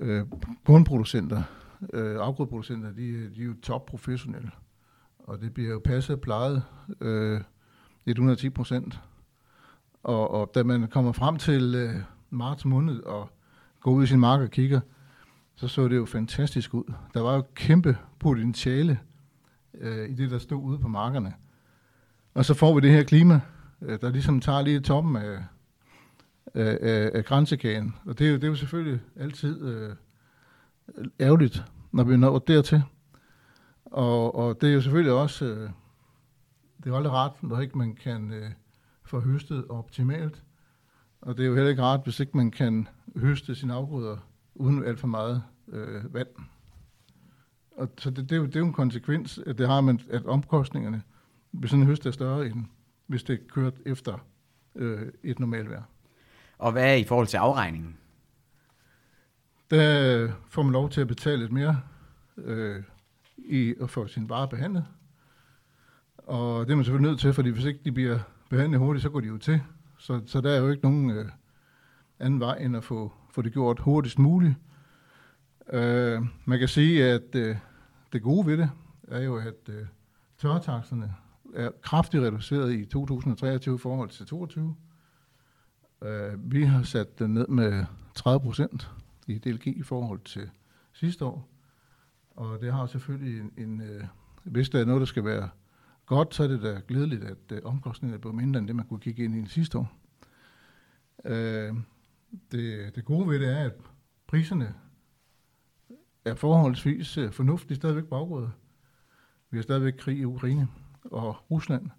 øh, 0.00 0.24
kornproducenter, 0.64 1.42
øh, 1.92 2.16
afgrødeproducenter, 2.20 2.92
de, 2.92 3.30
de 3.34 3.40
er 3.40 3.44
jo 3.44 3.54
topprofessionelle. 3.62 4.50
Og 5.18 5.40
det 5.40 5.54
bliver 5.54 5.70
jo 5.70 5.80
passet 5.84 6.16
og 6.16 6.20
plejet 6.20 6.62
øh, 7.00 7.40
110 8.06 8.50
procent. 8.50 9.00
Og, 10.02 10.30
og 10.30 10.50
da 10.54 10.62
man 10.62 10.88
kommer 10.88 11.12
frem 11.12 11.36
til 11.36 11.74
øh, 11.74 11.94
marts 12.30 12.64
måned 12.64 13.00
og 13.00 13.30
går 13.80 13.90
ud 13.92 14.04
i 14.04 14.06
sin 14.06 14.20
mark 14.20 14.40
og 14.40 14.50
kigger, 14.50 14.80
så 15.56 15.68
så 15.68 15.88
det 15.88 15.96
jo 15.96 16.04
fantastisk 16.04 16.74
ud. 16.74 16.92
Der 17.14 17.20
var 17.20 17.34
jo 17.34 17.44
kæmpe 17.54 17.98
potentiale 18.18 19.00
øh, 19.74 20.08
i 20.08 20.14
det, 20.14 20.30
der 20.30 20.38
stod 20.38 20.62
ude 20.62 20.78
på 20.78 20.88
markerne. 20.88 21.34
Og 22.34 22.44
så 22.44 22.54
får 22.54 22.74
vi 22.74 22.80
det 22.80 22.90
her 22.90 23.02
klima, 23.02 23.40
øh, 23.82 24.00
der 24.00 24.10
ligesom 24.10 24.40
tager 24.40 24.62
lige 24.62 24.80
toppen 24.80 25.16
af, 25.16 25.44
af, 26.54 26.78
af, 26.82 27.10
af 27.14 27.24
grænsekagen. 27.24 27.94
Og 28.04 28.18
det 28.18 28.26
er, 28.26 28.30
jo, 28.30 28.36
det 28.36 28.44
er 28.44 28.48
jo 28.48 28.54
selvfølgelig 28.54 29.00
altid 29.16 29.62
øh, 29.62 29.96
ærgerligt, 31.20 31.64
når 31.92 32.04
vi 32.04 32.16
når 32.16 32.38
dertil. 32.38 32.82
Og, 33.84 34.34
og 34.34 34.60
det 34.60 34.68
er 34.68 34.74
jo 34.74 34.80
selvfølgelig 34.80 35.12
også, 35.12 35.44
øh, 35.44 35.70
det 36.78 36.86
er 36.86 36.90
jo 36.90 36.96
aldrig 36.96 37.12
rart, 37.12 37.42
når 37.42 37.60
ikke 37.60 37.78
man 37.78 37.94
kan 37.94 38.32
øh, 38.32 38.50
få 39.04 39.20
høstet 39.20 39.64
optimalt. 39.68 40.42
Og 41.20 41.36
det 41.36 41.42
er 41.42 41.46
jo 41.46 41.54
heller 41.54 41.70
ikke 41.70 41.82
rart, 41.82 42.00
hvis 42.04 42.20
ikke 42.20 42.36
man 42.36 42.50
kan 42.50 42.88
høste 43.16 43.54
sine 43.54 43.74
afgrøder 43.74 44.16
uden 44.54 44.84
alt 44.84 45.00
for 45.00 45.06
meget 45.06 45.42
øh, 45.68 46.14
vand. 46.14 46.28
Og 47.76 47.88
så 47.98 48.10
det, 48.10 48.30
det, 48.30 48.32
er 48.32 48.36
jo, 48.36 48.46
det 48.46 48.56
er 48.56 48.60
jo 48.60 48.66
en 48.66 48.72
konsekvens, 48.72 49.38
at 49.46 49.58
det 49.58 49.68
har 49.68 49.80
man, 49.80 50.00
at 50.10 50.26
omkostningerne 50.26 51.02
ved 51.52 51.68
sådan 51.68 51.82
en 51.82 51.86
høst 51.86 52.06
er 52.06 52.10
større, 52.10 52.46
end 52.46 52.64
hvis 53.06 53.22
det 53.22 53.34
er 53.34 53.48
kørt 53.48 53.74
efter 53.86 54.26
øh, 54.74 55.12
et 55.22 55.38
normalt 55.38 55.70
vejr. 55.70 55.82
Og 56.58 56.72
hvad 56.72 56.90
er 56.90 56.94
i 56.94 57.04
forhold 57.04 57.26
til 57.26 57.36
afregningen? 57.36 57.96
Der 59.70 60.32
får 60.48 60.62
man 60.62 60.72
lov 60.72 60.90
til 60.90 61.00
at 61.00 61.08
betale 61.08 61.40
lidt 61.40 61.52
mere 61.52 61.80
øh, 62.36 62.82
i 63.36 63.74
at 63.80 63.90
få 63.90 64.06
sin 64.06 64.28
vare 64.28 64.48
behandlet. 64.48 64.84
Og 66.16 66.66
det 66.66 66.72
er 66.72 66.76
man 66.76 66.84
selvfølgelig 66.84 67.10
nødt 67.10 67.20
til, 67.20 67.32
fordi 67.32 67.50
hvis 67.50 67.64
ikke 67.64 67.80
de 67.84 67.92
bliver 67.92 68.18
behandlet 68.50 68.80
hurtigt, 68.80 69.02
så 69.02 69.10
går 69.10 69.20
de 69.20 69.26
jo 69.26 69.38
til. 69.38 69.62
Så, 69.98 70.22
så 70.26 70.40
der 70.40 70.50
er 70.50 70.60
jo 70.60 70.70
ikke 70.70 70.82
nogen 70.82 71.10
øh, 71.10 71.26
anden 72.18 72.40
vej 72.40 72.56
end 72.56 72.76
at 72.76 72.84
få, 72.84 73.12
få 73.34 73.42
det 73.42 73.52
gjort 73.52 73.80
hurtigst 73.80 74.18
muligt. 74.18 74.54
Øh, 75.72 76.22
man 76.44 76.58
kan 76.58 76.68
sige, 76.68 77.04
at 77.04 77.34
øh, 77.34 77.56
det 78.12 78.22
gode 78.22 78.46
ved 78.46 78.58
det 78.58 78.70
er 79.08 79.22
jo, 79.22 79.36
at 79.36 79.68
øh, 79.68 79.86
tørretakserne 80.38 81.14
er 81.54 81.70
kraftigt 81.82 82.22
reduceret 82.22 82.72
i 82.72 82.84
2023 82.84 83.74
i 83.74 83.78
forhold 83.78 84.10
til 84.10 84.26
2022. 84.26 84.76
Øh, 86.02 86.52
vi 86.52 86.64
har 86.64 86.82
sat 86.82 87.18
den 87.18 87.34
ned 87.34 87.48
med 87.48 87.84
30 88.14 88.40
procent 88.40 88.90
i 89.26 89.38
DLG 89.38 89.66
i 89.66 89.82
forhold 89.82 90.20
til 90.24 90.50
sidste 90.92 91.24
år. 91.24 91.48
Og 92.30 92.60
det 92.60 92.72
har 92.72 92.86
selvfølgelig 92.86 93.40
en, 93.40 93.52
en 93.56 93.80
øh, 93.80 94.04
hvis 94.44 94.68
der 94.68 94.80
er 94.80 94.84
noget, 94.84 95.00
der 95.00 95.06
skal 95.06 95.24
være 95.24 95.48
godt, 96.06 96.34
så 96.34 96.42
er 96.42 96.48
det 96.48 96.62
da 96.62 96.80
glædeligt, 96.88 97.24
at 97.24 97.52
øh, 97.52 97.60
omkostningerne 97.64 98.16
er 98.16 98.20
blevet 98.20 98.36
mindre 98.36 98.58
end 98.58 98.66
det, 98.68 98.76
man 98.76 98.86
kunne 98.86 99.00
kigge 99.00 99.24
ind 99.24 99.46
i 99.46 99.48
sidste 99.48 99.78
år. 99.78 99.92
Øh, 101.24 101.74
det, 102.52 102.94
det 102.94 103.04
gode 103.04 103.28
ved 103.28 103.40
det 103.40 103.48
er, 103.48 103.64
at 103.64 103.72
priserne 104.26 104.74
er 106.24 106.34
forholdsvis 106.34 107.18
øh, 107.18 107.32
fornuftige 107.32 107.76
stadigvæk 107.76 108.04
baggrundet. 108.04 108.52
Vi 109.50 109.58
har 109.58 109.62
stadigvæk 109.62 109.94
krig 109.98 110.18
i 110.18 110.24
Ukraine 110.24 110.68
og 111.04 111.50
Rusland. 111.50 111.90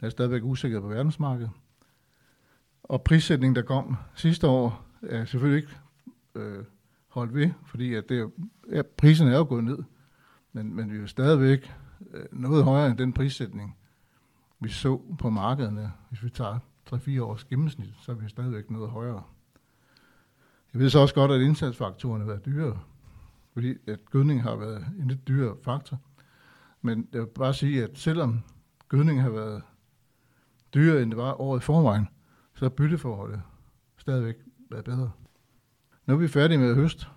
Der 0.00 0.06
er 0.06 0.10
stadigvæk 0.10 0.42
usikkerhed 0.44 0.82
på 0.82 0.88
verdensmarkedet. 0.88 1.50
Og 2.82 3.02
prissætningen, 3.02 3.56
der 3.56 3.62
kom 3.62 3.96
sidste 4.14 4.48
år, 4.48 4.86
er 5.02 5.24
selvfølgelig 5.24 5.62
ikke 5.62 5.76
øh, 6.34 6.64
holdt 7.08 7.34
ved, 7.34 7.50
fordi 7.64 7.94
at 7.94 8.08
det, 8.08 8.32
ja, 8.72 8.82
priserne 8.82 9.32
er 9.32 9.38
jo 9.38 9.46
gået 9.48 9.64
ned. 9.64 9.78
Men, 10.52 10.74
men 10.74 10.90
vi 10.90 10.96
er 10.96 11.00
jo 11.00 11.06
stadigvæk 11.06 11.72
øh, 12.10 12.24
noget 12.32 12.64
højere 12.64 12.90
end 12.90 12.98
den 12.98 13.12
prissætning, 13.12 13.76
vi 14.60 14.68
så 14.68 15.00
på 15.18 15.30
markederne. 15.30 15.92
Hvis 16.08 16.24
vi 16.24 16.30
tager 16.30 16.58
3-4 16.90 17.20
års 17.20 17.44
gennemsnit, 17.44 17.94
så 18.00 18.12
er 18.12 18.16
vi 18.16 18.28
stadigvæk 18.28 18.70
noget 18.70 18.90
højere. 18.90 19.22
Jeg 20.76 20.82
ved 20.82 20.90
så 20.90 20.98
også 20.98 21.14
godt, 21.14 21.30
at 21.30 21.40
indsatsfaktorerne 21.40 22.24
har 22.24 22.30
været 22.30 22.44
dyrere, 22.44 22.78
fordi 23.52 23.74
at 23.86 23.98
gødning 24.10 24.42
har 24.42 24.56
været 24.56 24.86
en 24.98 25.08
lidt 25.08 25.28
dyrere 25.28 25.56
faktor. 25.62 26.00
Men 26.82 27.08
jeg 27.12 27.20
vil 27.20 27.26
bare 27.26 27.54
sige, 27.54 27.84
at 27.84 27.90
selvom 27.94 28.42
gødning 28.88 29.22
har 29.22 29.30
været 29.30 29.62
dyrere, 30.74 31.02
end 31.02 31.10
det 31.10 31.18
var 31.18 31.40
året 31.40 31.60
i 31.60 31.62
forvejen, 31.62 32.08
så 32.54 32.64
har 32.64 32.70
bytteforholdet 32.70 33.42
stadigvæk 33.96 34.34
været 34.70 34.84
bedre. 34.84 35.10
Nu 36.06 36.14
er 36.14 36.18
vi 36.18 36.28
færdige 36.28 36.58
med 36.58 36.74
høst, 36.74 37.08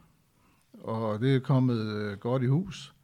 og 0.73 1.19
det 1.19 1.35
er 1.35 1.39
kommet 1.39 1.79
øh, 1.79 2.17
godt 2.17 2.43
i 2.43 2.47
hus, 2.47 2.95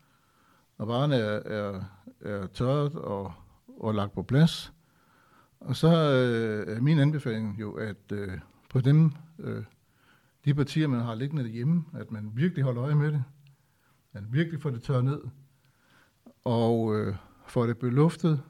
og 0.77 0.87
varerne 0.87 1.15
er, 1.15 1.39
er, 1.45 1.83
er 2.21 2.47
tørret 2.47 2.95
og, 2.95 3.33
og 3.79 3.95
lagt 3.95 4.13
på 4.13 4.23
plads. 4.23 4.73
Og 5.59 5.75
så 5.75 5.87
øh, 5.87 6.75
er 6.75 6.81
min 6.81 6.99
anbefaling 6.99 7.59
jo, 7.59 7.73
at 7.73 8.11
øh, 8.11 8.39
på 8.69 8.81
dem, 8.81 9.11
øh, 9.39 9.63
de 10.45 10.53
partier, 10.53 10.87
man 10.87 11.01
har 11.01 11.15
liggende 11.15 11.43
derhjemme, 11.43 11.85
at 11.93 12.11
man 12.11 12.31
virkelig 12.33 12.63
holder 12.63 12.83
øje 12.83 12.95
med 12.95 13.11
det, 13.11 13.23
at 14.13 14.21
man 14.21 14.33
virkelig 14.33 14.61
får 14.61 14.69
det 14.69 14.83
tørret 14.83 15.05
ned, 15.05 15.21
og 16.43 16.95
øh, 16.95 17.15
får 17.47 17.65
det 17.65 17.77
beluftet, 17.77 18.41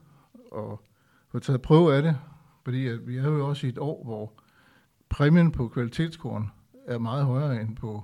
og 0.51 0.83
får 1.27 1.39
taget 1.39 1.61
prøve 1.61 1.95
af 1.95 2.01
det, 2.01 2.17
fordi 2.63 2.87
at 2.87 3.07
vi 3.07 3.17
er 3.17 3.23
jo 3.23 3.47
også 3.47 3.67
i 3.67 3.69
et 3.69 3.77
år, 3.77 4.03
hvor 4.03 4.33
præmien 5.09 5.51
på 5.51 5.67
kvalitetskorn 5.67 6.51
er 6.87 6.97
meget 6.97 7.25
højere 7.25 7.61
end 7.61 7.75
på, 7.75 8.03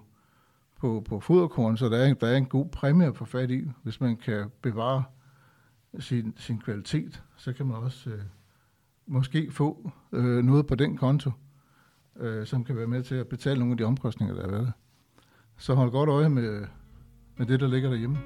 på, 0.80 1.04
på 1.10 1.20
foderkorn, 1.20 1.78
så 1.78 1.90
der 1.90 1.98
er, 1.98 2.14
der 2.14 2.28
er 2.28 2.38
en 2.38 2.46
god 2.46 2.70
præmie 2.70 3.08
at 3.08 3.16
få 3.16 3.26
fat 3.26 3.52
i, 3.52 3.72
hvis 3.84 4.02
man 4.02 4.18
kan 4.18 4.52
bevare 4.62 5.04
sin, 6.00 6.34
sin 6.38 6.60
kvalitet, 6.60 7.24
så 7.38 7.54
kan 7.54 7.66
man 7.66 7.78
også 7.78 8.10
øh, 8.10 8.22
måske 9.08 9.52
få 9.52 9.92
øh, 10.12 10.44
noget 10.44 10.68
på 10.68 10.76
den 10.76 10.98
konto, 10.98 11.32
øh, 12.20 12.46
som 12.48 12.64
kan 12.64 12.76
være 12.78 12.88
med 12.88 13.04
til 13.04 13.16
at 13.16 13.28
betale 13.28 13.60
nogle 13.60 13.72
af 13.72 13.78
de 13.78 13.84
omkostninger, 13.84 14.36
der 14.36 14.44
er 14.44 14.52
været. 14.52 14.74
Så 15.58 15.74
hold 15.74 15.92
godt 15.92 16.10
øje 16.10 16.30
med, 16.30 16.66
med 17.38 17.46
det, 17.46 17.60
der 17.60 17.68
ligger 17.68 17.90
derhjemme. 17.90 18.18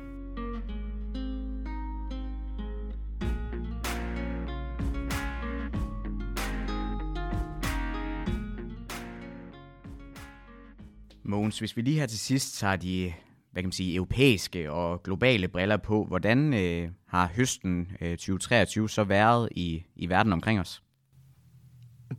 Mogens, 11.23 11.59
hvis 11.59 11.77
vi 11.77 11.81
lige 11.81 11.99
her 11.99 12.05
til 12.05 12.19
sidst 12.19 12.57
tager 12.57 12.75
de 12.75 13.13
hvad 13.55 13.63
kan 13.63 13.67
man 13.67 13.71
sige, 13.71 13.95
europæiske 13.95 14.71
og 14.71 15.03
globale 15.03 15.47
briller 15.47 15.77
på, 15.77 16.05
hvordan 16.05 16.53
øh, 16.53 16.89
har 17.07 17.31
høsten 17.35 17.87
øh, 18.01 18.11
2023 18.11 18.89
så 18.89 19.03
været 19.03 19.49
i, 19.51 19.83
i 19.95 20.09
verden 20.09 20.33
omkring 20.33 20.59
os? 20.59 20.83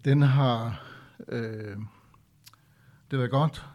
Den 0.04 0.22
har 0.22 0.85
øh, 1.28 1.76
det 3.10 3.18
var 3.18 3.26
godt. 3.26 3.66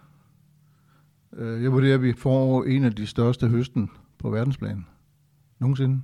Øh, 1.34 1.64
jeg 1.64 1.72
vurderer, 1.72 1.96
at 1.96 2.02
vi 2.02 2.14
får 2.14 2.64
en 2.64 2.84
af 2.84 2.96
de 2.96 3.08
største 3.08 3.48
høsten 3.48 3.92
på 4.18 4.30
verdensplan 4.30 4.86
nogensinde. 5.60 6.02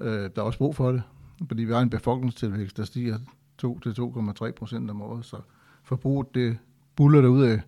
Øh, 0.00 0.30
der 0.36 0.42
er 0.42 0.42
også 0.42 0.58
brug 0.58 0.76
for 0.76 0.92
det, 0.92 1.02
fordi 1.48 1.64
vi 1.64 1.72
har 1.72 1.80
en 1.80 1.90
befolkningstilvækst, 1.90 2.76
der 2.76 2.84
stiger 2.84 3.18
2-2,3 3.64 4.50
procent 4.50 4.90
om 4.90 5.02
året, 5.02 5.24
så 5.24 5.40
forbruget 5.82 6.34
det 6.34 6.58
buller 6.96 7.28
ud 7.28 7.42
af. 7.44 7.62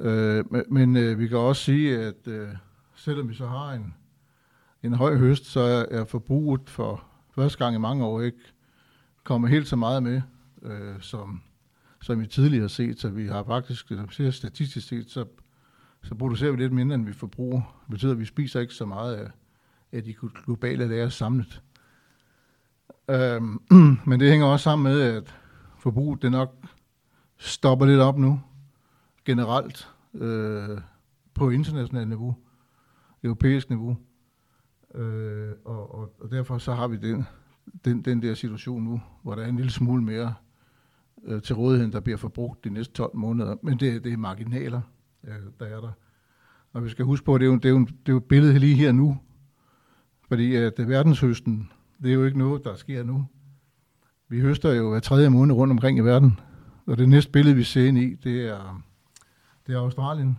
Øh, 0.00 0.44
men 0.52 0.62
men 0.70 0.96
øh, 0.96 1.18
vi 1.18 1.28
kan 1.28 1.38
også 1.38 1.62
sige, 1.62 1.98
at 1.98 2.28
øh, 2.28 2.48
selvom 2.94 3.28
vi 3.28 3.34
så 3.34 3.46
har 3.46 3.72
en, 3.72 3.94
en 4.82 4.94
høj 4.94 5.16
høst, 5.16 5.44
så 5.44 5.60
er, 5.60 5.84
er 5.90 6.04
forbruget 6.04 6.70
for 6.70 7.04
første 7.30 7.64
gang 7.64 7.76
i 7.76 7.78
mange 7.78 8.04
år 8.04 8.20
ikke 8.20 8.38
kommet 9.24 9.50
helt 9.50 9.68
så 9.68 9.76
meget 9.76 10.02
med, 10.02 10.22
øh, 10.66 11.00
som, 11.00 11.42
som 12.02 12.20
vi 12.20 12.26
tidligere 12.26 12.62
har 12.62 12.68
set. 12.68 13.00
Så 13.00 13.08
vi 13.08 13.26
har 13.26 13.44
faktisk, 13.44 13.92
ser 14.10 14.30
statistisk 14.30 14.88
set, 14.88 15.10
så, 15.10 15.24
så 16.02 16.14
producerer 16.14 16.50
vi 16.50 16.56
lidt 16.56 16.72
mindre, 16.72 16.94
end 16.94 17.06
vi 17.06 17.12
forbruger. 17.12 17.60
Det 17.60 17.90
betyder, 17.90 18.12
at 18.12 18.18
vi 18.18 18.24
spiser 18.24 18.60
ikke 18.60 18.74
så 18.74 18.86
meget 18.86 19.14
af, 19.14 19.30
af 19.92 20.04
de 20.04 20.14
globale 20.44 20.88
lager 20.88 21.08
samlet. 21.08 21.62
Øhm, 23.10 23.62
men 24.08 24.20
det 24.20 24.30
hænger 24.30 24.46
også 24.46 24.64
sammen 24.64 24.92
med, 24.92 25.00
at 25.00 25.34
forbruget 25.78 26.22
det 26.22 26.30
nok 26.30 26.54
stopper 27.36 27.86
lidt 27.86 28.00
op 28.00 28.18
nu 28.18 28.40
generelt 29.24 29.88
øh, 30.14 30.80
på 31.34 31.50
internationalt 31.50 32.08
niveau, 32.08 32.36
europæisk 33.24 33.70
niveau. 33.70 33.96
Øh, 34.94 35.52
og, 35.64 35.94
og, 35.94 36.12
og 36.20 36.30
derfor 36.30 36.58
så 36.58 36.74
har 36.74 36.88
vi 36.88 36.96
den, 36.96 37.26
den, 37.84 38.02
den 38.02 38.22
der 38.22 38.34
situation 38.34 38.82
nu, 38.82 39.00
hvor 39.22 39.34
der 39.34 39.42
er 39.42 39.48
en 39.48 39.56
lille 39.56 39.70
smule 39.70 40.02
mere 40.02 40.34
øh, 41.26 41.42
til 41.42 41.54
rådigheden, 41.54 41.92
der 41.92 42.00
bliver 42.00 42.16
forbrugt 42.16 42.64
de 42.64 42.70
næste 42.70 42.94
12 42.94 43.16
måneder. 43.16 43.56
Men 43.62 43.80
det, 43.80 44.04
det 44.04 44.12
er 44.12 44.16
marginaler, 44.16 44.80
øh, 45.24 45.34
der 45.60 45.66
er 45.66 45.80
der. 45.80 45.92
Og 46.72 46.84
vi 46.84 46.88
skal 46.88 47.04
huske 47.04 47.24
på, 47.24 47.34
at 47.34 47.40
det 47.40 47.46
er 47.46 47.50
jo, 47.50 47.56
det 47.56 47.64
er 47.64 47.70
jo, 47.70 47.78
det 47.80 48.08
er 48.08 48.12
jo 48.12 48.16
et 48.16 48.24
billede 48.24 48.58
lige 48.58 48.74
her 48.74 48.92
nu. 48.92 49.18
Fordi 50.28 50.54
at 50.54 50.76
det 50.76 50.88
verdenshøsten, 50.88 51.70
det 52.02 52.10
er 52.10 52.14
jo 52.14 52.24
ikke 52.24 52.38
noget, 52.38 52.64
der 52.64 52.76
sker 52.76 53.04
nu. 53.04 53.26
Vi 54.28 54.40
høster 54.40 54.72
jo 54.72 54.90
hver 54.90 55.00
tredje 55.00 55.30
måned 55.30 55.54
rundt 55.54 55.70
omkring 55.70 55.98
i 55.98 56.00
verden. 56.00 56.40
og 56.86 56.98
det 56.98 57.08
næste 57.08 57.32
billede, 57.32 57.56
vi 57.56 57.62
ser 57.62 57.88
ind 57.88 57.98
i, 57.98 58.14
det 58.14 58.48
er, 58.48 58.82
det 59.66 59.74
er 59.74 59.78
Australien 59.78 60.38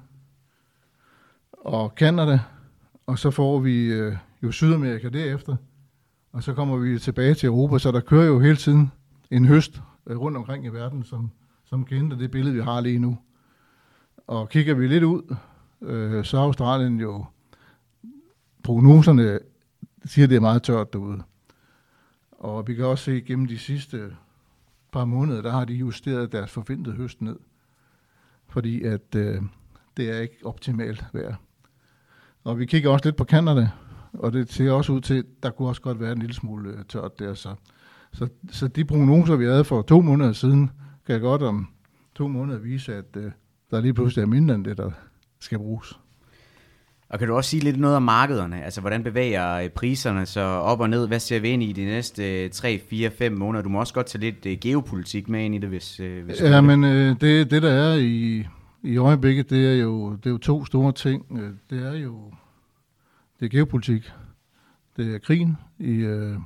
og 1.51 1.95
Kanada, 1.95 2.39
og 3.05 3.19
så 3.19 3.31
får 3.31 3.59
vi 3.59 3.85
øh, 3.85 4.15
jo 4.43 4.51
Sydamerika 4.51 5.09
derefter, 5.09 5.55
og 6.31 6.43
så 6.43 6.53
kommer 6.53 6.77
vi 6.77 6.99
tilbage 6.99 7.33
til 7.33 7.47
Europa, 7.47 7.77
så 7.77 7.91
der 7.91 7.99
kører 7.99 8.25
jo 8.25 8.39
hele 8.39 8.55
tiden 8.55 8.91
en 9.31 9.45
høst 9.45 9.81
Øh, 10.07 10.19
rundt 10.19 10.37
omkring 10.37 10.65
i 10.65 10.69
verden, 10.69 11.03
som, 11.03 11.31
som 11.65 11.85
kan 11.85 12.11
det 12.11 12.31
billede, 12.31 12.55
vi 12.55 12.61
har 12.61 12.81
lige 12.81 12.99
nu. 12.99 13.17
Og 14.27 14.49
kigger 14.49 14.73
vi 14.73 14.87
lidt 14.87 15.03
ud, 15.03 15.35
øh, 15.81 16.25
så 16.25 16.37
er 16.37 16.41
Australien 16.41 16.99
jo, 16.99 17.25
prognoserne 18.63 19.39
siger, 20.05 20.27
det 20.27 20.35
er 20.35 20.41
meget 20.41 20.63
tørt 20.63 20.93
derude. 20.93 21.23
Og 22.31 22.67
vi 22.67 22.75
kan 22.75 22.85
også 22.85 23.03
se, 23.03 23.11
at 23.11 23.25
gennem 23.25 23.47
de 23.47 23.57
sidste 23.57 24.15
par 24.91 25.05
måneder, 25.05 25.41
der 25.41 25.51
har 25.51 25.65
de 25.65 25.73
justeret 25.73 26.31
deres 26.31 26.51
forventede 26.51 26.95
høst 26.95 27.21
ned. 27.21 27.39
Fordi 28.47 28.83
at 28.83 29.15
øh, 29.15 29.41
det 29.97 30.09
er 30.09 30.19
ikke 30.19 30.37
optimalt 30.43 31.05
vejr. 31.13 31.35
Og 32.43 32.59
vi 32.59 32.65
kigger 32.65 32.89
også 32.89 33.05
lidt 33.05 33.15
på 33.15 33.23
Canada, 33.23 33.69
og 34.13 34.33
det 34.33 34.51
ser 34.51 34.71
også 34.71 34.91
ud 34.91 35.01
til, 35.01 35.13
at 35.13 35.25
der 35.43 35.49
kunne 35.49 35.67
også 35.67 35.81
godt 35.81 35.99
være 35.99 36.11
en 36.11 36.19
lille 36.19 36.33
smule 36.33 36.69
øh, 36.69 36.85
tørt 36.85 37.19
der. 37.19 37.33
Så, 37.33 37.55
så, 38.13 38.27
så 38.51 38.67
de 38.67 38.85
prognoser, 38.85 39.35
vi 39.35 39.45
havde 39.45 39.63
for 39.63 39.81
to 39.81 40.01
måneder 40.01 40.33
siden, 40.33 40.71
kan 41.07 41.21
godt 41.21 41.41
om 41.41 41.67
to 42.15 42.27
måneder 42.27 42.59
vise, 42.59 42.95
at 42.95 43.05
øh, 43.17 43.31
der 43.71 43.81
lige 43.81 43.93
pludselig 43.93 44.21
er 44.21 44.27
mindre 44.27 44.55
end 44.55 44.65
det, 44.65 44.77
der 44.77 44.91
skal 45.39 45.57
bruges. 45.57 45.99
Og 47.09 47.19
kan 47.19 47.27
du 47.27 47.35
også 47.35 47.49
sige 47.49 47.63
lidt 47.63 47.79
noget 47.79 47.95
om 47.95 48.03
markederne? 48.03 48.63
Altså, 48.63 48.81
hvordan 48.81 49.03
bevæger 49.03 49.53
øh, 49.53 49.69
priserne 49.69 50.25
så 50.25 50.41
op 50.41 50.79
og 50.79 50.89
ned? 50.89 51.07
Hvad 51.07 51.19
ser 51.19 51.39
vi 51.39 51.49
ind 51.49 51.63
i 51.63 51.73
de 51.73 51.85
næste 51.85 52.49
3, 52.49 52.81
4, 52.89 53.09
5 53.09 53.31
måneder? 53.31 53.63
Du 53.63 53.69
må 53.69 53.79
også 53.79 53.93
godt 53.93 54.05
tage 54.05 54.21
lidt 54.21 54.45
øh, 54.45 54.57
geopolitik 54.61 55.29
med 55.29 55.45
ind 55.45 55.55
i 55.55 55.57
det, 55.57 55.69
hvis... 55.69 55.97
hvis 55.97 56.41
ja, 56.41 56.61
men 56.61 56.83
det, 56.83 57.51
det, 57.51 57.61
der 57.61 57.71
er 57.71 57.95
i, 57.95 58.47
i 58.83 58.97
øjeblikket, 58.97 59.49
det 59.49 59.67
er, 59.67 59.75
jo, 59.75 60.15
det 60.15 60.25
er 60.25 60.29
jo 60.29 60.37
to 60.37 60.65
store 60.65 60.91
ting. 60.91 61.39
Det 61.69 61.85
er 61.85 61.93
jo 61.93 62.33
det 63.39 63.45
er 63.45 63.49
geopolitik. 63.49 64.11
Det 64.97 65.15
er 65.15 65.19
krigen 65.19 65.57
i, 65.79 65.91
øh, 65.91 66.37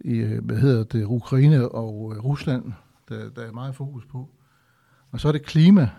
i 0.00 0.16
øh, 0.16 0.44
hvad 0.44 0.56
hedder 0.56 0.84
det, 0.84 1.04
Ukraine 1.04 1.68
og 1.68 2.12
øh, 2.16 2.24
Rusland, 2.24 2.72
der, 3.08 3.30
der 3.30 3.42
er 3.42 3.52
meget 3.52 3.74
fokus 3.74 4.04
på. 4.06 4.30
Og 5.10 5.20
så 5.20 5.28
er 5.28 5.32
det 5.32 5.42
klima. 5.42 5.90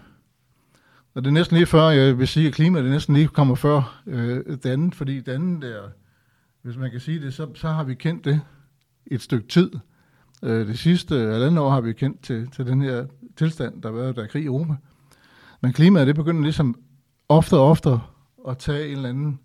Og 1.14 1.24
det 1.24 1.28
er 1.30 1.34
næsten 1.34 1.58
lige 1.58 1.68
før, 1.68 1.90
jeg 1.90 2.18
vil 2.20 2.28
sige, 2.28 2.48
at 2.48 2.54
klima 2.54 2.82
det 2.82 2.92
næsten 2.92 3.16
lige 3.16 3.28
kommer 3.28 3.56
før 3.56 4.02
øh, 4.06 4.46
det 4.46 4.66
andet, 4.66 4.96
fordi 4.96 5.20
det 5.20 5.32
andet 5.32 5.62
der, 5.62 5.82
hvis 6.62 6.78
man 6.78 6.92
kan 6.92 7.00
sige 7.00 7.22
det, 7.22 7.34
så, 7.34 7.48
så 7.56 7.68
har 7.68 7.84
vi 7.84 7.96
kendt 7.96 8.26
det 8.26 8.42
et 9.06 9.22
stykke 9.22 9.48
tid. 9.48 9.72
Øh, 10.44 10.68
det 10.68 10.80
sidste 10.80 11.16
halvandet 11.16 11.60
år 11.60 11.70
har 11.70 11.82
vi 11.82 11.94
kendt 11.94 12.22
til, 12.22 12.52
til 12.52 12.68
den 12.68 12.82
her 12.82 13.06
tilstand, 13.36 13.82
der 13.82 13.90
har 13.90 13.96
været, 13.96 14.16
der 14.16 14.24
er 14.24 14.28
krig 14.28 14.44
i 14.44 14.46
Europa. 14.46 14.74
Men 15.62 15.74
klimaet, 15.74 16.08
det 16.08 16.16
begynder 16.16 16.42
ligesom 16.42 16.76
ofte 17.30 17.54
og 17.54 17.70
ofte 17.70 17.90
at 18.48 18.58
tage 18.58 18.88
en 18.88 18.96
eller 18.96 19.10
anden 19.10 19.40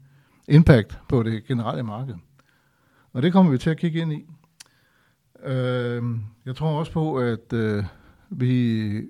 impact 0.48 0.98
på 1.08 1.22
det 1.22 1.44
generelle 1.44 1.82
marked. 1.82 2.14
Og 3.12 3.22
det 3.22 3.32
kommer 3.32 3.52
vi 3.52 3.58
til 3.58 3.70
at 3.70 3.78
kigge 3.78 4.00
ind 4.00 4.12
i. 4.12 4.24
Øh, 5.44 6.02
jeg 6.46 6.56
tror 6.56 6.78
også 6.78 6.92
på, 6.92 7.18
at 7.18 7.52
øh, 7.52 7.84
vi, 8.30 9.08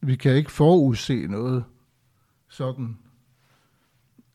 vi 0.00 0.16
kan 0.16 0.36
ikke 0.36 0.50
forudse 0.52 1.26
noget 1.26 1.64
sådan 2.48 2.98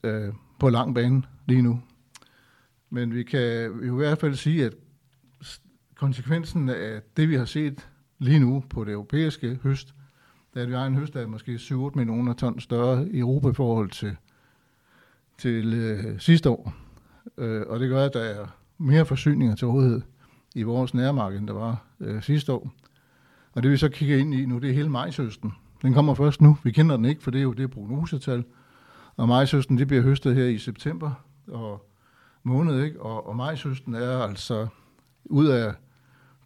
øh, 0.04 0.34
på 0.60 0.70
lang 0.70 0.96
bane 0.96 1.24
lige 1.46 1.62
nu. 1.62 1.82
Men 2.90 3.14
vi 3.14 3.24
kan 3.24 3.72
i 3.84 3.90
hvert 3.90 4.18
fald 4.18 4.36
sige, 4.36 4.66
at 4.66 4.74
konsekvensen 5.96 6.70
af 6.70 7.02
det, 7.18 7.30
vi 7.30 7.36
har 7.36 7.46
set 7.46 7.90
lige 8.20 8.40
nu 8.40 8.64
på 8.70 8.84
det 8.84 8.92
europæiske 8.92 9.60
høst, 9.64 9.96
det 10.54 10.60
er, 10.60 10.64
at 10.64 10.70
vi 10.70 10.74
har 10.74 10.86
en 10.86 10.96
høst, 10.96 11.14
der 11.14 11.22
er 11.22 11.28
måske 11.28 11.56
7-8 11.56 11.76
millioner 11.96 12.34
ton 12.34 12.60
større 12.60 13.10
i 13.10 13.20
Europa 13.20 13.50
i 13.50 13.54
forhold 13.54 13.90
til 13.90 14.16
til 15.40 15.74
øh, 15.74 16.20
sidste 16.20 16.50
år. 16.50 16.74
Øh, 17.38 17.62
og 17.68 17.80
det 17.80 17.90
gør, 17.90 18.06
at 18.06 18.14
der 18.14 18.22
er 18.22 18.48
mere 18.78 19.06
forsyninger 19.06 19.56
til 19.56 19.68
rådighed 19.68 20.02
i 20.56 20.64
vores 20.64 20.94
nærmarked, 20.94 21.40
end 21.40 21.48
der 21.48 21.54
var 21.54 21.84
øh, 22.00 22.22
sidste 22.24 22.54
år. 22.54 22.72
Og 23.54 23.64
det 23.64 23.72
vi 23.72 23.78
så 23.78 23.90
kigger 23.90 24.18
ind 24.18 24.34
i 24.34 24.46
nu, 24.46 24.60
det 24.60 24.70
er 24.70 24.74
hele 24.74 24.90
majsøsten. 24.90 25.54
Den 25.82 25.94
kommer 25.94 26.14
først 26.14 26.42
nu. 26.42 26.58
Vi 26.64 26.72
kender 26.72 26.96
den 26.96 27.06
ikke, 27.06 27.24
for 27.24 27.32
det 27.32 27.40
er 27.40 27.44
jo 27.44 27.54
det 27.54 27.72
prognosetal. 27.72 28.44
Og 29.16 29.28
majsøsten, 29.28 29.78
det 29.78 29.88
bliver 29.88 30.04
høstet 30.04 30.36
her 30.36 30.46
i 30.46 30.58
september 30.58 31.12
og 31.48 31.90
måned, 32.44 32.84
ikke? 32.84 33.02
Og, 33.02 33.28
og 33.28 33.36
majsøsten 33.36 33.94
er 33.94 34.18
altså 34.18 34.68
ud 35.26 35.48
af 35.48 35.74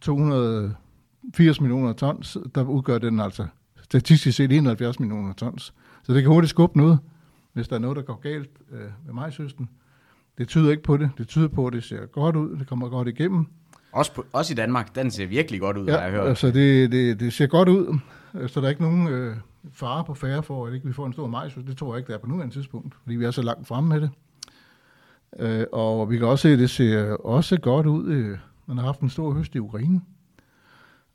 280 0.00 1.60
millioner 1.60 1.92
tons, 1.92 2.38
der 2.54 2.64
udgør 2.64 2.98
den 2.98 3.20
altså 3.20 3.46
statistisk 3.82 4.36
set 4.36 4.52
71 4.52 5.00
millioner 5.00 5.32
tons. 5.32 5.74
Så 6.02 6.14
det 6.14 6.22
kan 6.22 6.32
hurtigt 6.32 6.50
skubbe 6.50 6.78
noget 6.78 6.98
hvis 7.54 7.68
der 7.68 7.76
er 7.76 7.80
noget, 7.80 7.96
der 7.96 8.02
går 8.02 8.20
galt 8.20 8.50
øh, 8.72 8.90
med 9.06 9.14
majsøsten. 9.14 9.68
Det 10.38 10.48
tyder 10.48 10.70
ikke 10.70 10.82
på 10.82 10.96
det. 10.96 11.10
Det 11.18 11.28
tyder 11.28 11.48
på, 11.48 11.66
at 11.66 11.72
det 11.72 11.84
ser 11.84 12.06
godt 12.06 12.36
ud. 12.36 12.56
Det 12.56 12.66
kommer 12.66 12.88
godt 12.88 13.08
igennem. 13.08 13.46
Også, 13.94 14.12
på, 14.14 14.26
også 14.32 14.52
i 14.52 14.54
Danmark, 14.54 14.94
den 14.94 15.10
ser 15.10 15.26
virkelig 15.26 15.60
godt 15.60 15.76
ud, 15.76 15.86
ja, 15.86 15.92
har 15.92 16.00
jeg 16.00 16.10
hørt. 16.10 16.28
altså 16.28 16.46
det, 16.46 16.92
det, 16.92 17.20
det 17.20 17.32
ser 17.32 17.46
godt 17.46 17.68
ud, 17.68 17.98
så 18.46 18.60
der 18.60 18.66
er 18.66 18.70
ikke 18.70 18.82
nogen 18.82 19.08
øh, 19.08 19.36
fare 19.72 20.04
på 20.04 20.14
færre 20.14 20.42
for, 20.42 20.66
at 20.66 20.74
ikke 20.74 20.86
vi 20.86 20.92
får 20.92 21.06
en 21.06 21.12
stor 21.12 21.26
majsøst. 21.26 21.66
Det 21.66 21.76
tror 21.76 21.94
jeg 21.94 21.98
ikke, 21.98 22.08
der 22.08 22.14
er 22.14 22.20
på 22.20 22.26
nuværende 22.26 22.54
tidspunkt, 22.54 22.94
fordi 23.02 23.16
vi 23.16 23.24
er 23.24 23.30
så 23.30 23.42
langt 23.42 23.68
fremme 23.68 23.88
med 23.88 24.00
det. 24.00 24.10
Øh, 25.38 25.66
og 25.72 26.10
vi 26.10 26.18
kan 26.18 26.26
også 26.26 26.42
se, 26.42 26.52
at 26.52 26.58
det 26.58 26.70
ser 26.70 27.12
også 27.12 27.60
godt 27.60 27.86
ud. 27.86 28.08
Øh, 28.08 28.38
man 28.66 28.78
har 28.78 28.84
haft 28.84 29.00
en 29.00 29.10
stor 29.10 29.32
høst 29.32 29.54
i 29.54 29.58
Ukraine. 29.58 30.00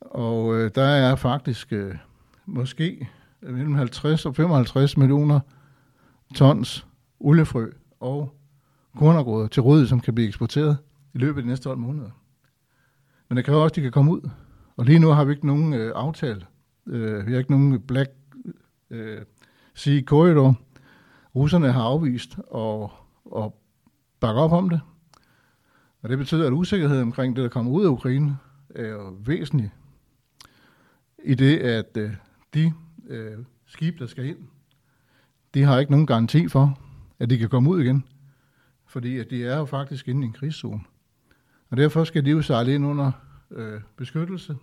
Og 0.01 0.55
øh, 0.55 0.71
der 0.75 0.83
er 0.83 1.15
faktisk 1.15 1.73
øh, 1.73 1.95
måske 2.45 3.09
mellem 3.41 3.75
50 3.75 4.25
og 4.25 4.35
55 4.35 4.97
millioner 4.97 5.39
tons 6.35 6.87
oliefrø 7.19 7.69
og 7.99 8.35
kornagråder 8.97 9.47
til 9.47 9.61
rådighed, 9.61 9.87
som 9.87 9.99
kan 9.99 10.15
blive 10.15 10.27
eksporteret 10.27 10.77
i 11.13 11.17
løbet 11.17 11.37
af 11.37 11.43
de 11.43 11.49
næste 11.49 11.63
12 11.63 11.77
måneder. 11.77 12.09
Men 13.29 13.37
det 13.37 13.45
kræver 13.45 13.61
også, 13.61 13.71
at 13.71 13.75
de 13.75 13.81
kan 13.81 13.91
komme 13.91 14.11
ud. 14.11 14.29
Og 14.77 14.85
lige 14.85 14.99
nu 14.99 15.09
har 15.09 15.23
vi 15.23 15.31
ikke 15.31 15.47
nogen 15.47 15.73
øh, 15.73 15.91
aftale. 15.95 16.45
Øh, 16.87 17.27
vi 17.27 17.31
har 17.31 17.39
ikke 17.39 17.51
nogen 17.51 17.81
Black 17.81 18.11
øh, 18.89 19.21
Sea 19.73 20.01
Corridor. 20.01 20.55
Russerne 21.35 21.71
har 21.71 21.81
afvist 21.81 22.37
og, 22.47 22.91
og 23.25 23.61
bakke 24.19 24.41
op 24.41 24.51
om 24.51 24.69
det. 24.69 24.81
Og 26.01 26.09
det 26.09 26.17
betyder, 26.17 26.47
at 26.47 26.53
usikkerheden 26.53 27.03
omkring 27.03 27.35
det, 27.35 27.43
der 27.43 27.49
kommer 27.49 27.71
ud 27.71 27.85
af 27.85 27.89
Ukraine, 27.89 28.37
er 28.69 28.87
jo 28.87 29.15
væsentlig. 29.19 29.71
I 31.23 31.35
det, 31.35 31.57
at 31.57 31.97
øh, 31.97 32.11
de 32.53 32.73
øh, 33.07 33.37
skib, 33.65 33.99
der 33.99 34.07
skal 34.07 34.25
ind, 34.25 34.37
de 35.53 35.63
har 35.63 35.79
ikke 35.79 35.91
nogen 35.91 36.07
garanti 36.07 36.47
for, 36.47 36.79
at 37.19 37.29
de 37.29 37.37
kan 37.37 37.49
komme 37.49 37.69
ud 37.69 37.81
igen. 37.81 38.03
Fordi 38.85 39.17
at 39.17 39.29
de 39.29 39.45
er 39.45 39.57
jo 39.57 39.65
faktisk 39.65 40.07
inde 40.07 40.21
i 40.21 40.25
en 40.25 40.33
krigszone. 40.33 40.81
Og 41.69 41.77
derfor 41.77 42.03
skal 42.03 42.25
de 42.25 42.29
jo 42.29 42.41
sejle 42.41 42.75
ind 42.75 42.85
under 42.85 43.11
øh, 43.51 43.81
beskyttelse. 43.97 44.55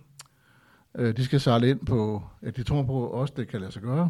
Øh, 0.95 1.17
de 1.17 1.25
skal 1.25 1.39
sejle 1.39 1.69
ind 1.69 1.85
på, 1.85 2.23
at 2.41 2.57
de 2.57 2.63
tror 2.63 2.83
på 2.83 3.07
også, 3.07 3.33
det 3.37 3.47
kan 3.47 3.59
lade 3.59 3.71
sig 3.71 3.81
gøre. 3.81 4.09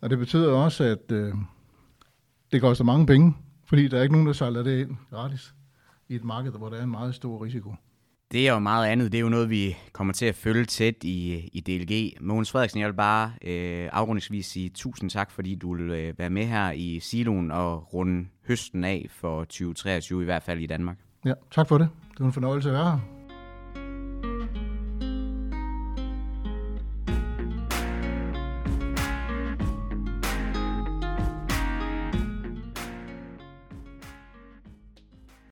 Og 0.00 0.10
det 0.10 0.18
betyder 0.18 0.52
også, 0.52 0.84
at 0.84 1.12
øh, 1.12 1.34
det 2.52 2.60
koster 2.60 2.84
mange 2.84 3.06
penge, 3.06 3.34
fordi 3.64 3.88
der 3.88 3.98
er 3.98 4.02
ikke 4.02 4.12
nogen, 4.12 4.26
der 4.26 4.32
sejler 4.32 4.62
det 4.62 4.80
ind 4.80 4.96
gratis 5.10 5.54
i 6.08 6.14
et 6.14 6.24
marked, 6.24 6.52
hvor 6.52 6.68
der 6.68 6.76
er 6.76 6.82
en 6.82 6.90
meget 6.90 7.14
stor 7.14 7.44
risiko. 7.44 7.74
Det 8.32 8.48
er 8.48 8.52
jo 8.52 8.58
meget 8.58 8.86
andet. 8.86 9.12
Det 9.12 9.18
er 9.18 9.22
jo 9.22 9.28
noget, 9.28 9.50
vi 9.50 9.76
kommer 9.92 10.12
til 10.12 10.26
at 10.26 10.34
følge 10.34 10.64
tæt 10.64 10.94
i, 11.04 11.48
i 11.52 11.60
DLG. 11.60 12.22
Mogens 12.22 12.50
Frederiksen, 12.50 12.80
jeg 12.80 12.88
vil 12.88 12.94
bare 12.94 13.32
øh, 13.44 13.88
afrundingsvis 13.92 14.46
sige 14.46 14.68
tusind 14.68 15.10
tak, 15.10 15.30
fordi 15.30 15.54
du 15.54 15.74
vil 15.74 15.90
øh, 15.90 16.18
være 16.18 16.30
med 16.30 16.46
her 16.46 16.70
i 16.70 17.00
Siloen 17.00 17.50
og 17.50 17.94
runde 17.94 18.28
høsten 18.46 18.84
af 18.84 19.06
for 19.10 19.44
2023, 19.44 20.22
i 20.22 20.24
hvert 20.24 20.42
fald 20.42 20.60
i 20.60 20.66
Danmark. 20.66 20.96
Ja, 21.24 21.32
tak 21.50 21.68
for 21.68 21.78
det. 21.78 21.88
Det 22.10 22.20
var 22.20 22.26
en 22.26 22.32
fornøjelse 22.32 22.68
at 22.68 22.74
være 22.74 22.84
her. 22.84 22.98